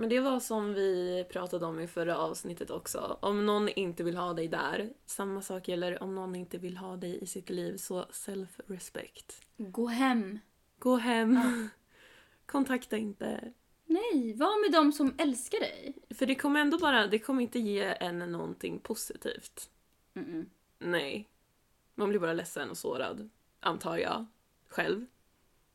Men 0.00 0.08
det 0.08 0.20
var 0.20 0.40
som 0.40 0.74
vi 0.74 1.24
pratade 1.30 1.66
om 1.66 1.80
i 1.80 1.86
förra 1.86 2.18
avsnittet 2.18 2.70
också. 2.70 3.18
Om 3.20 3.46
någon 3.46 3.68
inte 3.68 4.02
vill 4.02 4.16
ha 4.16 4.32
dig 4.32 4.48
där, 4.48 4.92
samma 5.06 5.42
sak 5.42 5.68
gäller 5.68 6.02
om 6.02 6.14
någon 6.14 6.34
inte 6.34 6.58
vill 6.58 6.76
ha 6.76 6.96
dig 6.96 7.22
i 7.22 7.26
sitt 7.26 7.50
liv, 7.50 7.76
så 7.76 8.02
self-respect. 8.04 9.42
Gå 9.56 9.86
hem. 9.86 10.38
Gå 10.78 10.96
hem. 10.96 11.40
Kontakta 12.46 12.96
inte. 12.96 13.52
Nej, 13.86 14.34
var 14.34 14.62
med 14.62 14.72
dem 14.72 14.92
som 14.92 15.14
älskar 15.18 15.60
dig. 15.60 15.94
För 16.10 16.26
det 16.26 16.34
kommer 16.34 16.60
ändå 16.60 16.78
bara, 16.78 17.06
det 17.06 17.18
kommer 17.18 17.42
inte 17.42 17.58
ge 17.58 17.96
en 18.00 18.18
någonting 18.18 18.78
positivt. 18.78 19.70
Mm-mm. 20.14 20.46
Nej. 20.78 21.28
Man 21.94 22.08
blir 22.08 22.20
bara 22.20 22.32
ledsen 22.32 22.70
och 22.70 22.78
sårad. 22.78 23.30
Antar 23.60 23.98
jag. 23.98 24.26
Själv. 24.68 25.06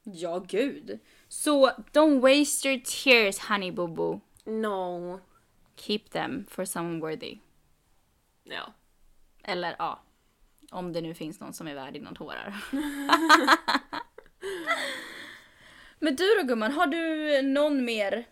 Ja, 0.03 0.45
gud. 0.47 0.99
Så 1.35 1.71
don't 1.91 2.21
waste 2.21 2.69
your 2.69 2.81
tears 2.85 3.39
honey 3.39 3.71
boo 3.71 3.87
boo. 3.87 4.19
No. 4.45 5.19
Keep 5.75 5.99
them 6.11 6.45
for 6.49 6.65
someone 6.65 6.99
worthy. 6.99 7.37
Ja. 8.43 8.73
Eller 9.43 9.75
ja, 9.79 9.99
om 10.71 10.93
det 10.93 11.01
nu 11.01 11.13
finns 11.13 11.39
någon 11.39 11.53
som 11.53 11.67
är 11.67 11.75
värd 11.75 11.93
dina 11.93 12.13
tårar. 12.13 12.55
Men 15.99 16.15
du 16.15 16.35
då 16.35 16.43
gumman, 16.47 16.71
har 16.71 16.87
du 16.87 17.41
någon 17.41 17.85
mer 17.85 18.25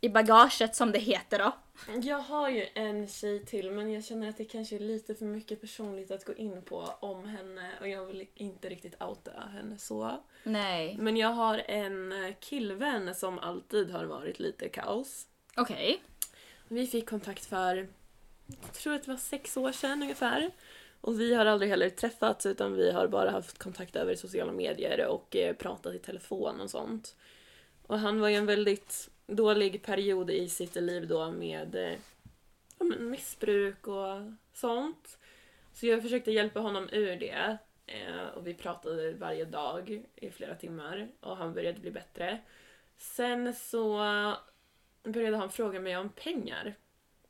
i 0.00 0.08
bagaget 0.08 0.76
som 0.76 0.92
det 0.92 0.98
heter 0.98 1.38
då? 1.38 1.52
Jag 2.02 2.18
har 2.18 2.50
ju 2.50 2.66
en 2.74 3.08
tjej 3.08 3.44
till 3.44 3.70
men 3.70 3.92
jag 3.92 4.04
känner 4.04 4.28
att 4.28 4.36
det 4.36 4.44
kanske 4.44 4.76
är 4.76 4.80
lite 4.80 5.14
för 5.14 5.24
mycket 5.24 5.60
personligt 5.60 6.10
att 6.10 6.24
gå 6.24 6.34
in 6.34 6.62
på 6.62 6.94
om 7.00 7.24
henne 7.24 7.70
och 7.80 7.88
jag 7.88 8.06
vill 8.06 8.26
inte 8.34 8.68
riktigt 8.68 9.02
outa 9.02 9.30
henne 9.52 9.78
så. 9.78 10.22
Nej. 10.42 10.96
Men 11.00 11.16
jag 11.16 11.28
har 11.28 11.58
en 11.58 12.34
killvän 12.40 13.14
som 13.14 13.38
alltid 13.38 13.90
har 13.90 14.04
varit 14.04 14.38
lite 14.38 14.68
kaos. 14.68 15.26
Okej. 15.56 16.02
Vi 16.68 16.86
fick 16.86 17.08
kontakt 17.08 17.46
för, 17.46 17.88
jag 18.46 18.72
tror 18.72 18.94
att 18.94 19.04
det 19.04 19.10
var 19.10 19.18
sex 19.18 19.56
år 19.56 19.72
sedan 19.72 20.02
ungefär. 20.02 20.50
Och 21.00 21.20
vi 21.20 21.34
har 21.34 21.46
aldrig 21.46 21.70
heller 21.70 21.90
träffats 21.90 22.46
utan 22.46 22.72
vi 22.72 22.92
har 22.92 23.08
bara 23.08 23.30
haft 23.30 23.58
kontakt 23.58 23.96
över 23.96 24.14
sociala 24.14 24.52
medier 24.52 25.06
och 25.06 25.36
eh, 25.36 25.54
pratat 25.56 25.94
i 25.94 25.98
telefon 25.98 26.60
och 26.60 26.70
sånt. 26.70 27.16
Och 27.86 27.98
han 27.98 28.20
var 28.20 28.28
ju 28.28 28.36
en 28.36 28.46
väldigt 28.46 29.10
dålig 29.30 29.82
period 29.82 30.30
i 30.30 30.48
sitt 30.48 30.74
liv 30.74 31.08
då 31.08 31.30
med 31.30 31.74
eh, 31.74 31.98
ja, 32.78 32.84
missbruk 32.84 33.86
och 33.86 34.22
sånt. 34.52 35.18
Så 35.72 35.86
jag 35.86 36.02
försökte 36.02 36.30
hjälpa 36.30 36.60
honom 36.60 36.88
ur 36.92 37.16
det. 37.16 37.58
Eh, 37.86 38.26
och 38.34 38.46
vi 38.46 38.54
pratade 38.54 39.12
varje 39.12 39.44
dag 39.44 40.02
i 40.16 40.30
flera 40.30 40.54
timmar 40.54 41.08
och 41.20 41.36
han 41.36 41.54
började 41.54 41.80
bli 41.80 41.90
bättre. 41.90 42.40
Sen 42.98 43.54
så 43.54 43.98
började 45.02 45.36
han 45.36 45.50
fråga 45.50 45.80
mig 45.80 45.96
om 45.96 46.08
pengar 46.08 46.74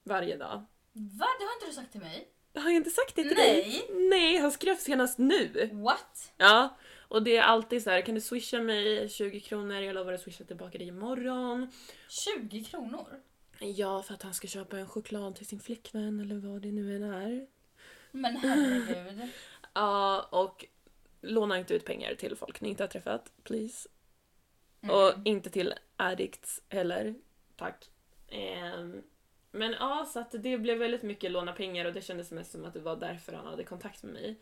varje 0.03 0.37
dag. 0.37 0.65
Va? 0.93 1.27
Det 1.39 1.45
har 1.45 1.55
inte 1.55 1.67
du 1.67 1.73
sagt 1.73 1.93
till 1.93 2.01
mig. 2.01 2.29
Har 2.55 2.63
jag 2.63 2.77
inte 2.77 2.91
sagt 2.91 3.17
det 3.17 3.23
till 3.23 3.37
Nej. 3.37 3.63
dig? 3.63 3.91
Nej, 4.09 4.37
han 4.37 4.53
skrev 4.53 4.77
senast 4.77 5.19
nu. 5.19 5.71
What? 5.73 6.33
Ja, 6.37 6.77
och 7.11 7.23
det 7.23 7.37
är 7.37 7.43
alltid 7.43 7.83
så 7.83 7.91
här, 7.91 8.01
kan 8.01 8.15
du 8.15 8.21
swisha 8.21 8.61
mig 8.61 9.09
20 9.09 9.41
kronor? 9.41 9.77
Jag 9.77 9.95
lovar 9.95 10.13
att 10.13 10.21
swisha 10.21 10.45
tillbaka 10.45 10.79
dig 10.79 10.87
imorgon. 10.87 11.71
20 12.39 12.65
kronor? 12.65 13.21
Ja, 13.59 14.03
för 14.03 14.15
att 14.15 14.23
han 14.23 14.35
ska 14.35 14.49
köpa 14.49 14.79
en 14.79 14.89
choklad 14.89 15.37
till 15.37 15.47
sin 15.47 15.61
flickvän 15.61 16.21
eller 16.21 16.37
vad 16.37 16.63
det 16.63 16.73
nu 16.73 16.97
än 16.97 17.03
är. 17.03 17.47
Men 18.11 18.37
herregud. 18.37 19.29
Ja, 19.73 20.29
och 20.31 20.65
låna 21.21 21.59
inte 21.59 21.75
ut 21.75 21.85
pengar 21.85 22.15
till 22.15 22.37
folk 22.37 22.61
ni 22.61 22.69
inte 22.69 22.83
har 22.83 22.89
träffat, 22.89 23.33
please. 23.43 23.89
Och 24.81 25.13
inte 25.25 25.51
till 25.51 25.75
addicts 25.97 26.63
heller, 26.69 27.15
tack. 27.57 27.91
Ehm, 28.29 29.03
men 29.51 29.73
ja, 29.73 30.07
så 30.13 30.21
att 30.21 30.35
det 30.39 30.59
blev 30.59 30.79
väldigt 30.79 31.03
mycket 31.03 31.31
låna 31.31 31.53
pengar 31.53 31.85
och 31.85 31.93
det 31.93 32.03
kändes 32.03 32.31
mest 32.31 32.53
som 32.53 32.65
att 32.65 32.75
det 32.75 32.81
var 32.81 32.97
därför 32.97 33.33
han 33.33 33.47
hade 33.47 33.65
kontakt 33.65 34.03
med 34.03 34.13
mig. 34.13 34.41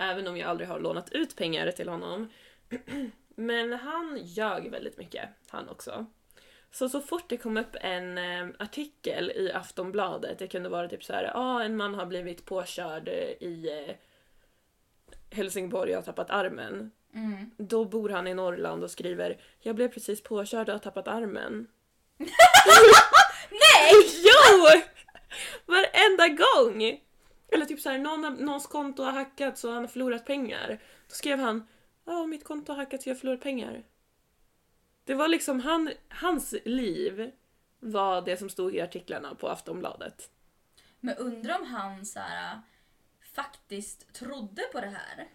Även 0.00 0.28
om 0.28 0.36
jag 0.36 0.50
aldrig 0.50 0.68
har 0.68 0.80
lånat 0.80 1.12
ut 1.12 1.36
pengar 1.36 1.70
till 1.70 1.88
honom. 1.88 2.30
Men 3.34 3.72
han 3.72 4.18
ljög 4.22 4.70
väldigt 4.70 4.98
mycket, 4.98 5.28
han 5.48 5.68
också. 5.68 6.06
Så 6.70 6.88
så 6.88 7.00
fort 7.00 7.28
det 7.28 7.36
kom 7.36 7.56
upp 7.56 7.76
en 7.80 8.18
eh, 8.18 8.48
artikel 8.58 9.30
i 9.30 9.52
Aftonbladet, 9.52 10.38
det 10.38 10.46
kunde 10.48 10.68
vara 10.68 10.88
typ 10.88 11.04
så 11.04 11.12
här, 11.12 11.24
ja 11.24 11.32
ah, 11.34 11.62
en 11.62 11.76
man 11.76 11.94
har 11.94 12.06
blivit 12.06 12.44
påkörd 12.44 13.08
i 13.08 13.68
eh, 13.88 13.94
Helsingborg 15.30 15.90
och 15.90 15.96
har 15.96 16.02
tappat 16.02 16.30
armen. 16.30 16.90
Mm. 17.14 17.50
Då 17.56 17.84
bor 17.84 18.08
han 18.08 18.26
i 18.26 18.34
Norrland 18.34 18.84
och 18.84 18.90
skriver 18.90 19.40
“Jag 19.60 19.76
blev 19.76 19.88
precis 19.88 20.22
påkörd 20.22 20.68
och 20.68 20.74
har 20.74 20.78
tappat 20.78 21.08
armen”. 21.08 21.66
Nej! 23.50 23.92
Jo! 24.24 24.80
Varenda 25.66 26.28
gång! 26.28 27.00
Eller 27.52 27.66
typ 27.66 27.80
såhär, 27.80 27.98
någon, 27.98 28.34
någons 28.34 28.66
konto 28.66 29.02
har 29.02 29.12
hackats 29.12 29.64
och 29.64 29.72
han 29.72 29.82
har 29.82 29.88
förlorat 29.88 30.26
pengar. 30.26 30.78
Då 31.08 31.14
skrev 31.14 31.38
han 31.38 31.66
Ja, 32.04 32.26
mitt 32.26 32.44
konto 32.44 32.72
har 32.72 32.76
hackats 32.76 33.04
och 33.04 33.10
jag 33.10 33.14
har 33.14 33.20
förlorat 33.20 33.40
pengar. 33.40 33.82
Det 35.04 35.14
var 35.14 35.28
liksom 35.28 35.60
han, 35.60 35.90
hans 36.08 36.54
liv 36.64 37.32
var 37.80 38.22
det 38.22 38.36
som 38.36 38.48
stod 38.48 38.74
i 38.74 38.80
artiklarna 38.80 39.34
på 39.34 39.48
Aftonbladet. 39.48 40.30
Men 41.00 41.16
undrar 41.16 41.58
om 41.58 41.66
han 41.66 42.06
så 42.06 42.20
här, 42.20 42.60
faktiskt 43.34 44.12
trodde 44.12 44.62
på 44.72 44.80
det 44.80 44.86
här? 44.86 45.28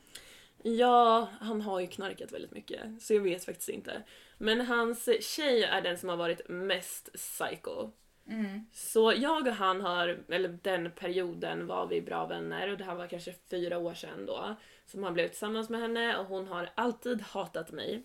Ja, 0.64 1.30
han 1.40 1.62
har 1.62 1.80
ju 1.80 1.88
knarkat 1.88 2.32
väldigt 2.32 2.52
mycket, 2.52 3.02
så 3.02 3.14
jag 3.14 3.22
vet 3.22 3.46
faktiskt 3.46 3.70
inte. 3.70 4.04
Men 4.38 4.62
hans 4.62 5.10
tjej 5.22 5.64
är 5.64 5.82
den 5.82 5.98
som 5.98 6.10
har 6.10 6.18
varit 6.18 6.50
mest 6.50 7.14
psycho. 7.14 7.92
Mm. 8.28 8.66
Så 8.72 9.14
jag 9.18 9.48
och 9.48 9.54
han 9.54 9.82
har, 9.82 10.24
eller 10.30 10.60
den 10.62 10.92
perioden 10.92 11.68
var 11.68 11.88
vi 11.88 12.02
bra 12.02 12.26
vänner 12.26 12.72
och 12.72 12.78
det 12.78 12.84
här 12.84 12.96
var 12.96 13.08
kanske 13.08 13.34
fyra 13.50 13.78
år 13.78 13.94
sedan 13.94 14.26
då. 14.26 14.56
Som 14.86 15.04
han 15.04 15.14
blev 15.14 15.28
tillsammans 15.28 15.70
med 15.70 15.82
henne 15.82 16.18
och 16.18 16.26
hon 16.26 16.48
har 16.48 16.70
alltid 16.76 17.22
hatat 17.22 17.72
mig. 17.72 18.04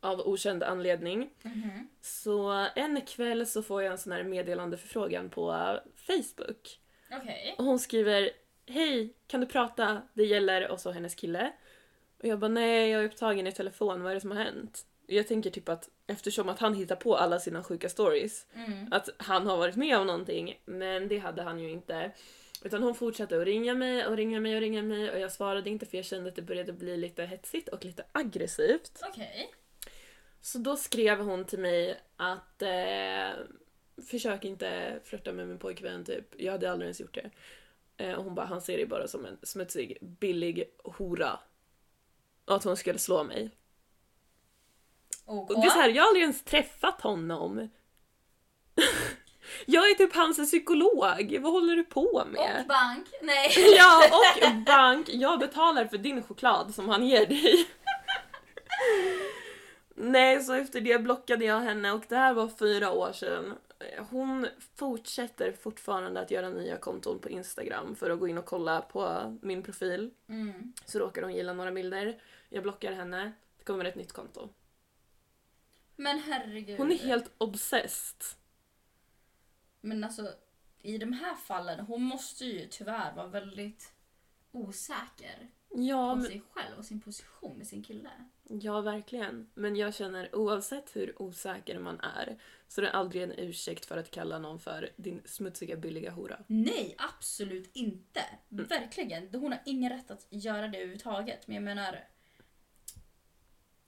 Av 0.00 0.20
okänd 0.20 0.62
anledning. 0.62 1.30
Mhm. 1.42 1.88
Så 2.00 2.68
en 2.74 3.00
kväll 3.00 3.46
så 3.46 3.62
får 3.62 3.82
jag 3.82 3.92
en 3.92 3.98
sån 3.98 4.12
här 4.12 4.22
meddelandeförfrågan 4.22 5.30
på 5.30 5.78
Facebook. 5.96 6.80
Okej. 7.12 7.54
Och 7.58 7.64
hon 7.64 7.78
skriver 7.78 8.30
Hej, 8.66 9.14
kan 9.26 9.40
du 9.40 9.46
prata? 9.46 10.02
Det 10.14 10.24
gäller 10.24 10.68
och 10.70 10.80
så 10.80 10.90
hennes 10.90 11.14
kille. 11.14 11.52
Och 12.18 12.28
jag 12.28 12.38
bara 12.38 12.48
nej, 12.48 12.90
jag 12.90 13.00
är 13.00 13.06
upptagen 13.06 13.46
i 13.46 13.52
telefon, 13.52 14.02
vad 14.02 14.10
är 14.10 14.14
det 14.14 14.20
som 14.20 14.30
har 14.30 14.44
hänt? 14.44 14.86
Jag 15.06 15.28
tänker 15.28 15.50
typ 15.50 15.68
att 15.68 15.88
eftersom 16.06 16.48
att 16.48 16.58
han 16.58 16.74
hittar 16.74 16.96
på 16.96 17.16
alla 17.16 17.38
sina 17.38 17.62
sjuka 17.62 17.88
stories, 17.88 18.46
Mm. 18.54 18.88
att 18.92 19.08
han 19.16 19.46
har 19.46 19.56
varit 19.56 19.76
med 19.76 19.98
om 19.98 20.06
någonting, 20.06 20.60
men 20.64 21.08
det 21.08 21.18
hade 21.18 21.42
han 21.42 21.58
ju 21.58 21.70
inte. 21.70 22.10
Utan 22.64 22.82
hon 22.82 22.94
fortsatte 22.94 23.38
att 23.38 23.44
ringa 23.44 23.74
mig 23.74 24.06
och 24.06 24.16
ringa 24.16 24.40
mig 24.40 24.54
och 24.54 24.60
ringa 24.60 24.82
mig 24.82 25.10
och 25.10 25.18
jag 25.18 25.32
svarade 25.32 25.70
inte 25.70 25.86
för 25.86 25.96
jag 25.96 26.04
kände 26.04 26.28
att 26.28 26.36
det 26.36 26.42
började 26.42 26.72
bli 26.72 26.96
lite 26.96 27.24
hetsigt 27.24 27.68
och 27.68 27.84
lite 27.84 28.04
aggressivt. 28.12 29.02
Okej. 29.08 29.54
Så 30.40 30.58
då 30.58 30.76
skrev 30.76 31.18
hon 31.20 31.44
till 31.44 31.58
mig 31.58 32.00
att 32.16 32.62
eh, 32.62 33.30
försök 34.10 34.44
inte 34.44 35.00
flirta 35.04 35.32
med 35.32 35.48
min 35.48 35.58
pojkvän 35.58 36.04
typ. 36.04 36.40
Jag 36.40 36.52
hade 36.52 36.70
aldrig 36.70 36.86
ens 36.86 37.00
gjort 37.00 37.14
det. 37.14 37.30
Eh, 37.96 38.14
och 38.14 38.24
hon 38.24 38.34
bara, 38.34 38.46
han 38.46 38.60
ser 38.60 38.76
dig 38.76 38.86
bara 38.86 39.08
som 39.08 39.24
en 39.26 39.38
smutsig, 39.42 39.98
billig 40.00 40.64
hora. 40.84 41.38
Och 42.44 42.54
att 42.56 42.64
hon 42.64 42.76
skulle 42.76 42.98
slå 42.98 43.24
mig. 43.24 43.50
OK. 45.26 45.50
Och 45.50 45.60
det 45.60 45.66
är 45.66 45.70
så 45.70 45.80
här, 45.80 45.88
jag 45.88 46.02
har 46.02 46.08
aldrig 46.08 46.22
ens 46.22 46.44
träffat 46.44 47.00
honom. 47.00 47.68
jag 49.66 49.90
är 49.90 49.94
typ 49.94 50.14
hans 50.14 50.36
psykolog, 50.36 51.38
vad 51.40 51.52
håller 51.52 51.76
du 51.76 51.84
på 51.84 52.24
med? 52.32 52.60
Och 52.60 52.66
bank. 52.66 53.06
Nej. 53.22 53.50
Ja, 53.76 54.04
och 54.10 54.62
bank. 54.66 55.08
Jag 55.08 55.38
betalar 55.38 55.84
för 55.84 55.98
din 55.98 56.22
choklad 56.22 56.74
som 56.74 56.88
han 56.88 57.06
ger 57.06 57.26
dig. 57.26 57.68
Nej, 59.94 60.40
så 60.42 60.52
efter 60.52 60.80
det 60.80 60.98
blockade 60.98 61.44
jag 61.44 61.60
henne 61.60 61.92
och 61.92 62.04
det 62.08 62.16
här 62.16 62.34
var 62.34 62.48
fyra 62.48 62.92
år 62.92 63.12
sedan. 63.12 63.54
Hon 64.10 64.46
fortsätter 64.76 65.52
fortfarande 65.52 66.20
att 66.20 66.30
göra 66.30 66.48
nya 66.48 66.76
konton 66.76 67.18
på 67.18 67.28
Instagram 67.28 67.96
för 67.96 68.10
att 68.10 68.20
gå 68.20 68.28
in 68.28 68.38
och 68.38 68.44
kolla 68.44 68.80
på 68.80 69.32
min 69.42 69.62
profil. 69.62 70.10
Mm. 70.28 70.72
Så 70.86 70.98
råkar 70.98 71.22
hon 71.22 71.34
gilla 71.34 71.52
några 71.52 71.72
bilder. 71.72 72.20
Jag 72.48 72.62
blockar 72.62 72.92
henne. 72.92 73.32
Det 73.58 73.64
kommer 73.64 73.84
ett 73.84 73.96
nytt 73.96 74.12
konto. 74.12 74.48
Men 76.02 76.18
herregud. 76.18 76.78
Hon 76.78 76.92
är 76.92 76.98
helt 76.98 77.30
obsessed. 77.38 78.22
Men 79.80 80.04
alltså, 80.04 80.34
i 80.82 80.98
de 80.98 81.12
här 81.12 81.34
fallen, 81.34 81.80
hon 81.86 82.02
måste 82.02 82.44
ju 82.44 82.66
tyvärr 82.70 83.14
vara 83.14 83.26
väldigt 83.26 83.92
osäker 84.52 85.50
Ja, 85.74 86.10
på 86.10 86.16
men, 86.16 86.26
sig 86.26 86.42
själv 86.50 86.78
och 86.78 86.84
sin 86.84 87.00
position 87.00 87.58
med 87.58 87.66
sin 87.66 87.82
kille. 87.82 88.10
ja, 88.48 88.80
verkligen. 88.80 89.50
Men 89.54 89.76
jag 89.76 89.94
känner 89.94 90.34
oavsett 90.36 90.96
hur 90.96 91.22
osäker 91.22 91.78
man 91.78 92.00
är 92.00 92.38
så 92.68 92.80
är 92.80 92.84
det 92.84 92.90
aldrig 92.92 93.22
en 93.22 93.32
ursäkt 93.32 93.84
för 93.86 93.96
att 93.96 94.10
kalla 94.10 94.38
någon 94.38 94.58
för 94.60 94.90
din 94.96 95.22
smutsiga 95.24 95.76
billiga 95.76 96.10
hora. 96.10 96.44
Nej, 96.46 96.94
absolut 96.98 97.70
inte. 97.76 98.20
Mm. 98.52 98.64
Verkligen. 98.64 99.28
Hon 99.34 99.52
har 99.52 99.62
ingen 99.66 99.92
rätt 99.92 100.10
att 100.10 100.26
göra 100.30 100.68
det 100.68 100.78
överhuvudtaget. 100.78 101.46
Men 101.46 101.54
jag 101.54 101.64
menar... 101.64 102.04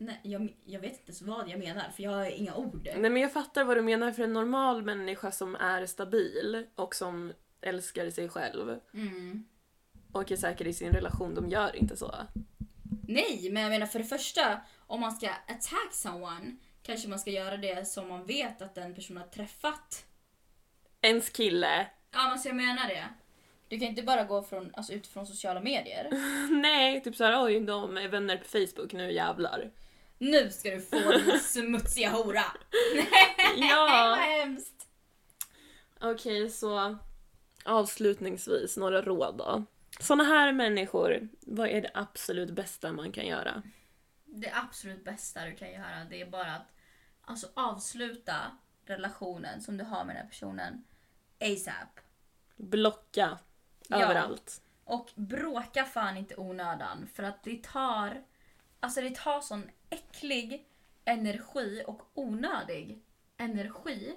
Nej, 0.05 0.21
jag, 0.23 0.55
jag 0.65 0.81
vet 0.81 0.91
inte 0.93 1.03
ens 1.05 1.23
vad 1.23 1.49
jag 1.49 1.59
menar 1.59 1.91
för 1.97 2.03
jag 2.03 2.11
har 2.11 2.25
inga 2.25 2.55
ord. 2.55 2.89
Nej 2.97 3.11
men 3.11 3.23
jag 3.23 3.33
fattar 3.33 3.65
vad 3.65 3.77
du 3.77 3.83
menar 3.83 4.13
för 4.13 4.23
en 4.23 4.33
normal 4.33 4.83
människa 4.83 5.31
som 5.33 5.55
är 5.55 5.87
stabil 5.87 6.67
och 6.75 6.95
som 6.95 7.33
älskar 7.61 8.11
sig 8.11 8.29
själv 8.29 8.79
Mm. 8.95 9.45
och 10.13 10.33
är 10.33 10.37
säker 10.37 10.67
i 10.67 10.73
sin 10.73 10.93
relation, 10.93 11.35
de 11.35 11.49
gör 11.49 11.77
inte 11.77 11.97
så. 11.97 12.15
Nej, 13.09 13.49
men 13.53 13.63
jag 13.63 13.71
menar 13.71 13.87
för 13.87 13.99
det 13.99 14.05
första, 14.05 14.61
om 14.87 15.01
man 15.01 15.13
ska 15.13 15.29
attack 15.31 15.93
someone 15.93 16.57
kanske 16.83 17.09
man 17.09 17.19
ska 17.19 17.31
göra 17.31 17.57
det 17.57 17.89
som 17.89 18.09
man 18.09 18.27
vet 18.27 18.63
att 18.63 18.75
den 18.75 18.95
personen 18.95 19.23
har 19.23 19.29
träffat. 19.29 20.05
Ens 21.03 21.31
kille. 21.31 21.87
Ja, 22.13 22.29
men 22.29 22.39
så 22.39 22.49
jag 22.49 22.57
menar 22.57 22.89
det. 22.89 23.05
Du 23.69 23.79
kan 23.79 23.89
inte 23.89 24.03
bara 24.03 24.25
gå 24.25 24.43
från, 24.43 24.75
alltså, 24.75 24.93
utifrån 24.93 25.27
sociala 25.27 25.61
medier. 25.61 26.09
Nej, 26.51 27.01
typ 27.03 27.17
såhär 27.17 27.45
oj 27.45 27.61
de 27.61 27.97
är 27.97 28.09
vänner 28.09 28.37
på 28.37 28.45
Facebook, 28.45 28.93
nu 28.93 29.13
jävlar. 29.13 29.71
Nu 30.19 30.51
ska 30.51 30.71
du 30.71 30.81
få 30.81 30.97
din 31.13 31.41
smutsiga 31.43 32.11
hora. 32.11 32.43
Nej, 32.95 33.71
Ja. 33.71 33.87
vad 34.11 34.19
hemskt. 34.19 34.89
Okej, 36.01 36.51
så 36.51 36.99
avslutningsvis 37.65 38.77
några 38.77 39.03
råd 39.03 39.37
då. 39.39 39.65
Såna 40.01 40.25
här 40.25 40.53
människor, 40.53 41.29
vad 41.41 41.69
är 41.69 41.81
det 41.83 41.91
absolut 41.95 42.51
bästa 42.51 42.93
man 42.93 43.13
kan 43.13 43.27
göra? 43.27 43.63
Det 44.25 44.53
absolut 44.55 45.05
bästa 45.05 45.45
du 45.45 45.55
kan 45.57 45.73
göra 45.73 46.05
det 46.11 46.21
är 46.21 46.27
bara 46.27 46.55
att 46.55 46.73
alltså, 47.21 47.47
avsluta 47.55 48.37
relationen 48.87 49.61
som 49.63 49.77
du 49.77 49.85
har 49.85 50.05
med 50.05 50.17
den 50.17 50.23
här 50.23 50.29
personen 50.31 50.85
ASAP. 51.41 52.01
Blocka 52.57 53.39
Ja. 53.89 54.03
överallt. 54.05 54.61
Och 54.85 55.11
bråka 55.15 55.85
fan 55.85 56.17
inte 56.17 56.37
onödan 56.37 57.09
för 57.15 57.23
att 57.23 57.45
det 57.45 57.63
tar 57.65 58.23
alltså 58.81 59.01
det 59.01 59.15
tar 59.17 59.41
sån 59.41 59.71
äcklig 59.95 60.69
energi 61.05 61.83
och 61.87 62.03
onödig 62.15 63.03
energi 63.37 64.17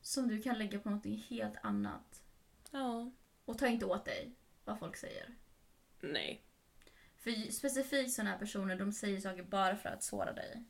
som 0.00 0.28
du 0.28 0.42
kan 0.42 0.58
lägga 0.58 0.78
på 0.78 0.90
något 0.90 1.06
helt 1.28 1.56
annat. 1.62 2.22
Ja. 2.70 3.10
Och 3.44 3.58
ta 3.58 3.66
inte 3.66 3.86
åt 3.86 4.04
dig 4.04 4.32
vad 4.64 4.78
folk 4.78 4.96
säger. 4.96 5.34
Nej. 6.00 6.42
För 7.16 7.52
specifikt 7.52 8.12
såna 8.12 8.30
här 8.30 8.38
personer 8.38 8.76
de 8.76 8.92
säger 8.92 9.20
saker 9.20 9.42
bara 9.42 9.76
för 9.76 9.88
att 9.88 10.02
såra 10.02 10.32
dig. 10.32 10.64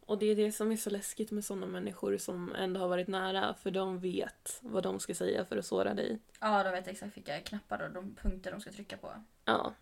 Och 0.00 0.18
det 0.18 0.26
är 0.26 0.36
det 0.36 0.52
som 0.52 0.72
är 0.72 0.76
så 0.76 0.90
läskigt 0.90 1.30
med 1.30 1.44
såna 1.44 1.66
människor 1.66 2.16
som 2.16 2.54
ändå 2.54 2.80
har 2.80 2.88
varit 2.88 3.08
nära, 3.08 3.54
för 3.54 3.70
de 3.70 4.00
vet 4.00 4.58
vad 4.62 4.82
de 4.82 5.00
ska 5.00 5.14
säga 5.14 5.44
för 5.44 5.56
att 5.56 5.66
såra 5.66 5.94
dig. 5.94 6.18
Ja, 6.40 6.62
de 6.62 6.70
vet 6.70 6.88
exakt 6.88 7.16
vilka 7.16 7.40
knappar 7.40 7.82
och 7.82 7.90
de 7.90 8.14
punkter 8.14 8.50
de 8.50 8.60
ska 8.60 8.72
trycka 8.72 8.96
på. 8.96 9.24
Ja. 9.44 9.74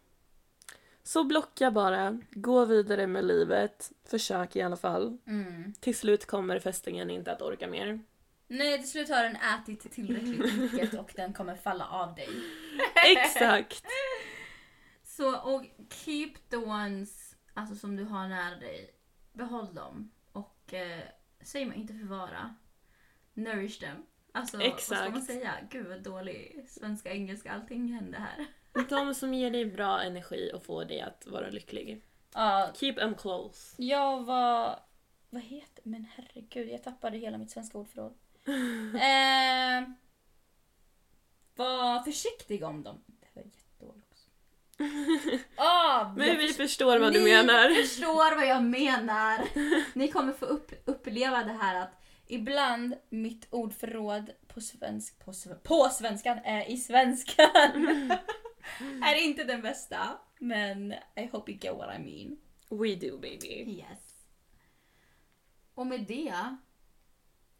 Så 1.07 1.25
blocka 1.25 1.71
bara, 1.71 2.19
gå 2.31 2.65
vidare 2.65 3.07
med 3.07 3.25
livet, 3.25 3.93
försök 4.05 4.57
i 4.57 4.63
alla 4.63 4.77
fall. 4.77 5.19
Mm. 5.27 5.75
Till 5.81 5.97
slut 5.97 6.27
kommer 6.27 6.59
fästingen 6.59 7.11
inte 7.11 7.33
att 7.33 7.43
orka 7.43 7.67
mer. 7.69 8.01
Nej, 8.47 8.79
till 8.79 8.91
slut 8.91 9.09
har 9.09 9.23
den 9.23 9.37
ätit 9.37 9.93
tillräckligt 9.93 10.59
mycket 10.59 10.95
och 10.95 11.13
den 11.17 11.33
kommer 11.33 11.57
falla 11.57 11.89
av 11.89 12.15
dig. 12.15 12.29
Exakt! 13.07 13.85
Så, 15.03 15.41
och 15.41 15.65
keep 15.91 16.33
the 16.51 16.57
ones 16.57 17.37
alltså, 17.55 17.75
som 17.75 17.97
du 17.97 18.05
har 18.05 18.29
nära 18.29 18.57
dig. 18.57 18.91
Behåll 19.33 19.75
dem. 19.75 20.11
Och 20.33 20.75
eh, 20.75 21.03
säg 21.41 21.65
mig 21.65 21.79
inte 21.79 21.95
förvara. 21.95 22.55
Nourish 23.35 23.81
them. 23.81 23.97
Alltså, 24.33 24.57
vad 24.57 24.81
ska 24.81 24.95
man 24.95 25.07
Exakt. 25.09 25.27
säga? 25.27 25.55
Gud 25.71 25.87
vad 25.87 26.03
dålig 26.03 26.67
svenska, 26.69 27.11
engelska, 27.11 27.53
allting 27.53 27.93
hände 27.93 28.19
här. 28.19 28.47
De 28.89 29.15
som 29.15 29.35
ger 29.35 29.51
dig 29.51 29.65
bra 29.65 30.03
energi 30.03 30.51
och 30.55 30.63
får 30.65 30.85
dig 30.85 31.01
att 31.01 31.27
vara 31.27 31.49
lycklig. 31.51 32.03
Ja, 32.35 32.69
Keep 32.75 32.93
them 32.95 33.15
close. 33.15 33.75
jag 33.83 34.25
var... 34.25 34.79
Vad 35.31 35.43
heter 35.43 35.83
Men 35.85 36.07
herregud, 36.17 36.69
jag 36.69 36.83
tappade 36.85 37.19
hela 37.19 37.39
mitt 37.39 37.51
svenska 37.51 37.79
ordförråd. 37.79 38.13
eh, 38.95 39.89
var 41.57 42.03
försiktig 42.03 42.65
om 42.65 42.83
dem. 42.83 43.03
Det 43.07 43.27
var 43.35 43.43
jättedåligt 43.43 44.07
också. 44.13 44.27
Ah, 45.57 46.13
Men 46.17 46.29
jag 46.29 46.37
vi 46.37 46.47
förs- 46.49 46.57
förstår 46.57 46.99
vad 46.99 47.13
du 47.13 47.19
Ni 47.25 47.25
menar. 47.33 47.83
förstår 47.83 48.37
vad 48.37 48.47
jag 48.47 48.63
menar. 48.63 49.39
Ni 49.99 50.09
kommer 50.09 50.33
få 50.33 50.45
upp, 50.47 50.73
uppleva 50.85 51.43
det 51.45 51.53
här 51.61 51.81
att 51.83 52.03
ibland 52.27 52.95
mitt 53.09 53.47
ordförråd 53.51 54.31
på, 54.47 54.61
svensk, 54.61 55.25
på, 55.25 55.33
sve- 55.33 55.55
på 55.63 55.89
svenskan, 55.93 56.39
eh, 56.39 56.71
i 56.71 56.77
svenskan 56.77 58.13
är 59.03 59.25
inte 59.25 59.45
den 59.45 59.63
bästa. 59.63 60.19
Men 60.39 60.93
I 60.93 61.27
hope 61.33 61.53
you 61.53 61.61
get 61.63 61.77
what 61.77 61.97
I 61.97 61.99
mean. 61.99 62.39
We 62.69 62.95
do 62.95 63.19
baby. 63.19 63.77
Yes. 63.79 64.25
Och 65.75 65.87
med 65.87 66.07
det 66.07 66.57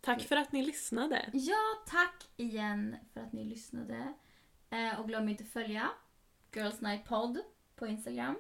Tack 0.01 0.23
för 0.23 0.37
att 0.37 0.53
ni 0.53 0.63
lyssnade. 0.63 1.31
Ja, 1.33 1.85
tack 1.87 2.29
igen 2.37 2.97
för 3.13 3.21
att 3.21 3.33
ni 3.33 3.45
lyssnade. 3.45 4.13
Eh, 4.71 5.01
och 5.01 5.09
glöm 5.09 5.29
inte 5.29 5.45
att 5.45 5.51
följa 5.51 5.91
Girls 6.55 6.81
Night 6.81 7.05
Pod 7.05 7.39
på 7.77 7.87
Instagram. 7.87 8.39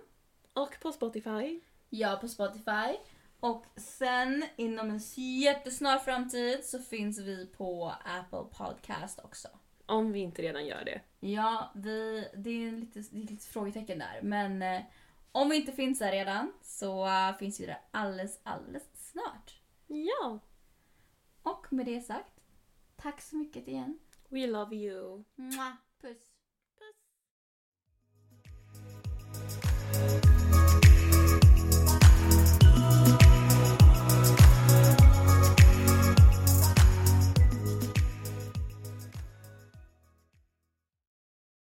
Och 0.52 0.80
på 0.80 0.92
Spotify. 0.92 1.60
Ja, 1.88 2.18
på 2.20 2.28
Spotify. 2.28 2.96
Och 3.40 3.66
sen 3.76 4.44
inom 4.56 4.90
en 4.90 5.00
jättesnar 5.16 5.98
framtid 5.98 6.64
så 6.64 6.78
finns 6.78 7.18
vi 7.18 7.46
på 7.46 7.94
Apple 8.04 8.58
Podcast 8.58 9.20
också. 9.24 9.48
Om 9.86 10.12
vi 10.12 10.20
inte 10.20 10.42
redan 10.42 10.66
gör 10.66 10.84
det. 10.84 11.00
Ja, 11.20 11.72
vi, 11.74 12.28
det 12.34 12.50
är 12.50 12.72
lite, 12.72 13.00
det 13.10 13.18
är 13.18 13.26
lite 13.26 13.46
frågetecken 13.46 13.98
där. 13.98 14.20
Men 14.22 14.62
eh, 14.62 14.82
om 15.32 15.48
vi 15.48 15.56
inte 15.56 15.72
finns 15.72 15.98
där 15.98 16.12
redan 16.12 16.52
så 16.62 17.06
eh, 17.06 17.36
finns 17.38 17.60
vi 17.60 17.66
där 17.66 17.80
alldeles, 17.90 18.40
alldeles 18.42 19.10
snart. 19.12 19.60
Ja. 19.86 20.38
Och 21.42 21.72
med 21.72 21.86
det 21.86 22.00
sagt, 22.00 22.40
tack 22.96 23.20
så 23.20 23.36
mycket 23.36 23.68
igen. 23.68 23.98
We 24.28 24.46
love 24.46 24.76
you. 24.76 25.24
Mwah. 25.34 25.72
Puss. 26.00 26.18
Puss. 26.78 26.96